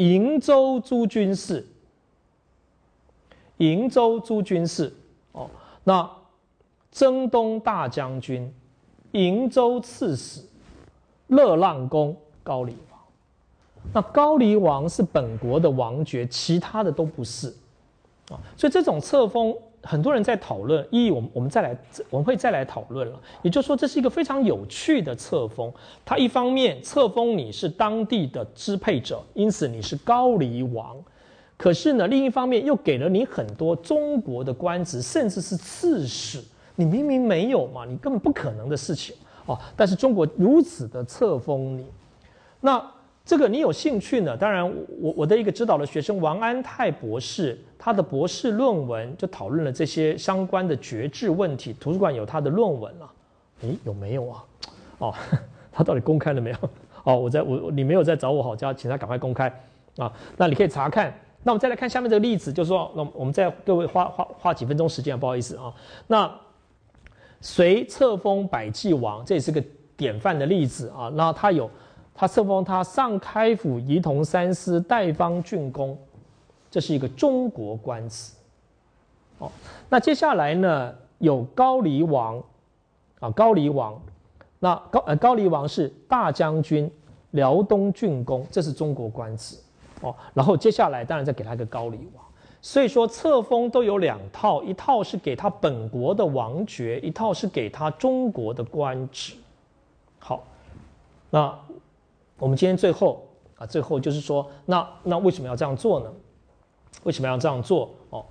[0.00, 1.66] 瀛州诸军事，
[3.58, 4.90] 瀛州诸军事，
[5.32, 5.50] 哦，
[5.84, 6.10] 那
[6.90, 8.50] 征东大将军，
[9.12, 10.40] 瀛州刺史，
[11.26, 12.98] 乐浪公高丽王。
[13.92, 17.48] 那高丽王是本国的王爵，其他的都不是，
[18.30, 19.54] 啊，所以这种册封。
[19.82, 21.76] 很多人在讨论，一，我们我们再来，
[22.10, 23.20] 我们会再来讨论了。
[23.42, 25.72] 也就是说，这是一个非常有趣的册封。
[26.04, 30.96] 它一方面册封你是当地的支配者，因此你是高丽王；
[31.56, 36.42] 可是呢，另一方面又给了你很多中国的官职，甚至是刺史。
[36.76, 39.14] 你明明没有嘛，你根本不可能的事情
[39.46, 39.58] 哦。
[39.76, 41.86] 但是中国如此的册封你，
[42.60, 42.82] 那。
[43.22, 44.36] 这个你有兴趣呢？
[44.36, 44.66] 当然，
[44.98, 51.74] 我我的一个指导的学生王安泰博士，他的博士论文就讨论了这些相关的爵制问题。
[51.80, 53.10] 图书馆有他的论文了，
[53.62, 54.44] 诶，有没有啊？
[54.98, 55.14] 哦，
[55.72, 56.56] 他到底公开了没有？
[57.04, 59.48] 哦，我在我你没有在找我好家，请他赶快公开
[59.96, 60.12] 啊。
[60.36, 61.10] 那你可以查看。
[61.42, 65.72] 那我们再来看下面这个例子，就是说，那我们再各位花花花几分钟时间，不好意思啊。
[66.06, 66.30] 那
[67.40, 69.64] 谁册封百济王，这也是个
[69.96, 71.10] 典范的例子啊。
[71.14, 71.70] 那他有。
[72.12, 75.96] 他册封他上开府仪同三司代方郡公，
[76.70, 78.32] 这是一个中国官职。
[79.38, 79.50] 哦，
[79.88, 82.42] 那接下来呢有高丽王，
[83.18, 84.00] 啊高丽王，
[84.58, 86.90] 那高呃高丽王是大将军
[87.32, 89.56] 辽东郡公，这是中国官职。
[90.02, 92.24] 哦，然后接下来当然再给他一个高丽王。
[92.62, 99.34] 所以说册封都有两套，一套是给他本国的王爵，一套是给他中国的官职。
[100.18, 100.42] 好，
[101.30, 101.58] 那。
[102.38, 103.22] 我们今天最后
[103.58, 106.10] 啊，最后就是说，那那为什么要这样做呢？
[107.04, 107.90] 为什么要这样做？
[108.10, 108.24] 哦，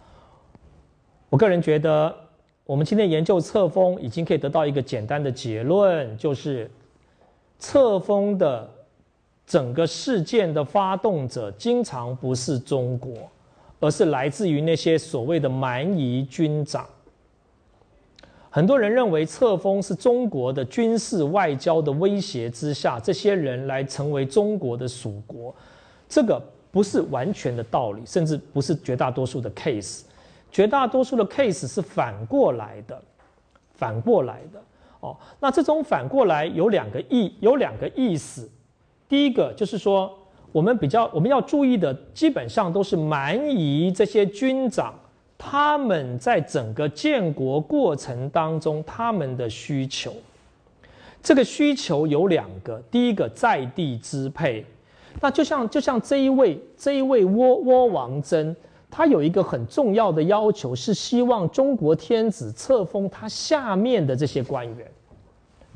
[1.30, 2.16] 我个人觉得，
[2.66, 6.70] 我们今天研究册封，已经可以得到一个简单的结论，就是
[7.58, 8.70] 册封的
[9.48, 13.14] 整个事件的发动者，经常不是中国，
[13.80, 16.88] 而是来自于那些所谓的蛮夷军长。
[18.52, 25.54] 很多人认为册封是中国的军事外交的威胁之下，这些人来成为中国的属国，
[26.08, 26.42] 这个
[26.72, 30.02] 不是完全的道理，甚至不是绝大多数的 case。
[30.52, 33.00] 绝大多数的 case 是反过来的，
[33.76, 34.62] 反过来的
[35.00, 35.16] 哦。
[35.40, 38.50] 那这种反过来有两个意，有两个意思。
[39.08, 40.12] 第一个就是说，
[40.52, 44.94] 我们比较我们要注意的，基本上都是蛮夷这些军长。
[45.38, 50.14] 他们在整个建国过程当中，他们的需求，
[51.24, 52.78] 这个需求有两个。
[52.92, 54.66] 第一个在地支配，
[55.22, 58.56] 那就像就像这一位这一位倭倭王真，
[58.90, 64.92] 他有一个很重要的要求，是希望中国天子册封他下面的这些官员，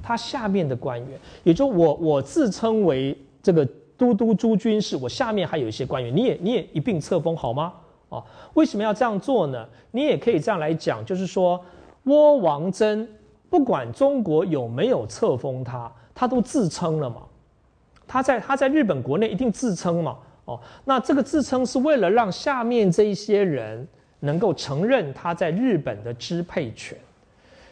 [0.02, 7.74] 他下面的官员，也就我我自称为这个都督诸军事，我下面还有一些官员，你也你也一并册封好吗？
[8.10, 8.24] 哦，
[8.54, 9.68] 为什么要这样做呢？
[9.92, 11.60] 你也可以这样来讲，就是说，
[12.06, 13.08] 倭王真
[13.50, 17.18] 不管中国有没有册封他，他都自称了嘛。
[18.08, 20.18] 他在他在日本国内一定自称嘛。
[20.46, 23.88] 哦，那这个自称是为了让下面这一些人
[24.20, 26.98] 能够承认他在日本的支配权。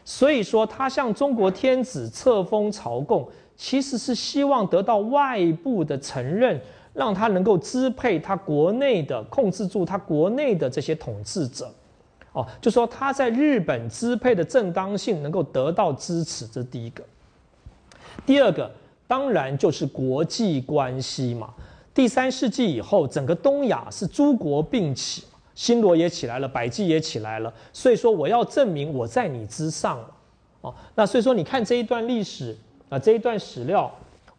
[0.05, 6.59] 所以说，他向中国天子册封朝贡，其实是希望得到外部的承认。
[6.93, 11.73] 让他能够支配他国内的、控制住他国内的这些统治者，
[12.33, 17.01] 哦，就说他在日本支配的正当性能够得到支持，这第一个。
[18.25, 18.69] 第二个
[19.11, 21.53] 当然就是国际关系嘛。
[21.93, 29.99] 第三世纪以后，整个东亚是诸国并起，新罗也起来了，百济也起来了，所以说我要证明我在你之上
[30.61, 32.55] 哦，那所以说你看这一段历史
[32.87, 33.91] 啊，这一段史料，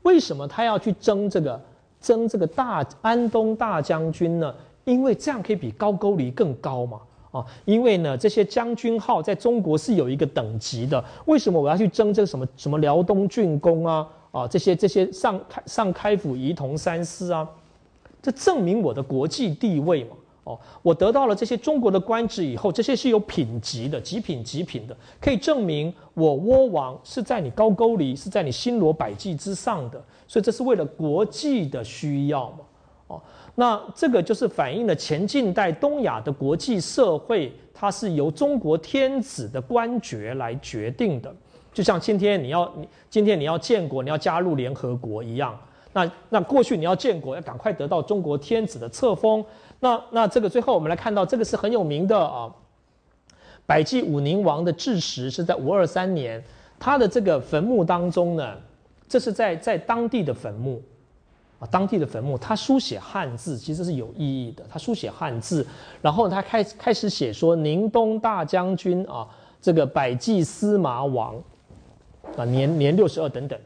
[0.04, 1.60] 为什么他要去争这个
[2.00, 4.54] 争这个大安东大将军呢？
[4.84, 6.98] 因为这样可以比高句丽更高嘛。
[7.30, 11.04] 啊，因为呢，这些将军号在中国是有一个等级的。
[11.26, 14.08] 为什么我要去争这个什么什么辽东郡公啊？
[14.32, 17.48] 啊，这些这些上开上开府仪同三司啊，
[18.20, 20.16] 这证明我的国际地位嘛。
[20.44, 30.02] 哦，我得到了这些中国的官职以后，这些是有品级的，极品极品的，可以证明我倭王是在你高句丽，是在你新罗百济之上的。
[30.26, 32.58] 所以这是为了国际的需要嘛。
[33.06, 33.22] 哦。
[33.54, 41.32] 那这个就是反映了前近代东亚的国际社会，它是由中国天子的官爵来决定的，
[41.72, 45.58] 就像今天你要你今天你要建国，你要加入联合国一样。
[45.94, 49.44] 那那过去你要建国，要赶快得到中国天子的册封。
[49.80, 52.50] 那那这个最后我们来看到，这个是很有名的啊，
[53.66, 56.42] 百济武宁王的治时是在五二三年，
[56.78, 58.56] 他的这个坟墓当中呢，
[59.08, 60.80] 这是在在当地的坟墓
[61.58, 61.68] 啊。
[61.70, 64.64] 当地的坟墓，他书写汉字其实是有意义的。
[64.70, 65.66] 他书写汉字，
[66.00, 69.28] 然后他开开始写说：“宁东大将军啊，
[69.60, 71.34] 这个百济司马王
[72.36, 73.58] 啊，年年六十二等等。”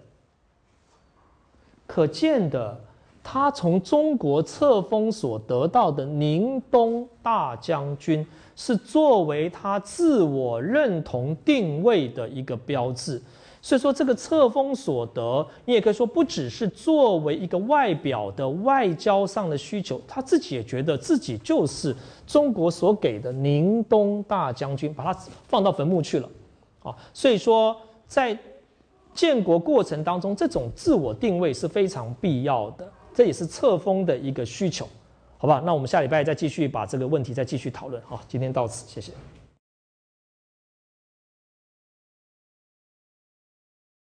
[1.87, 2.79] 可见的，
[3.23, 8.27] 他从中国册封所得到的宁东大将军，
[8.57, 13.23] 是作为他自我认同定位的一个标志。
[13.63, 21.95] 所以说，这个册封所得，你也可以说，不只是作为一个外表的外交上的需求，他自己也觉得自己就是
[22.29, 26.29] 中国所给的宁东大将军，把他放到坟墓去了，
[26.85, 27.77] 啊，所以说
[28.07, 28.39] 在
[29.15, 34.87] 建国过程当中，这种自我定位是非常必要的，这也是册封的一个需求，
[35.39, 35.63] 好吧？
[35.65, 39.13] 那我们下礼拜再继续把这个问题再继续讨论，好，今天到此，谢谢。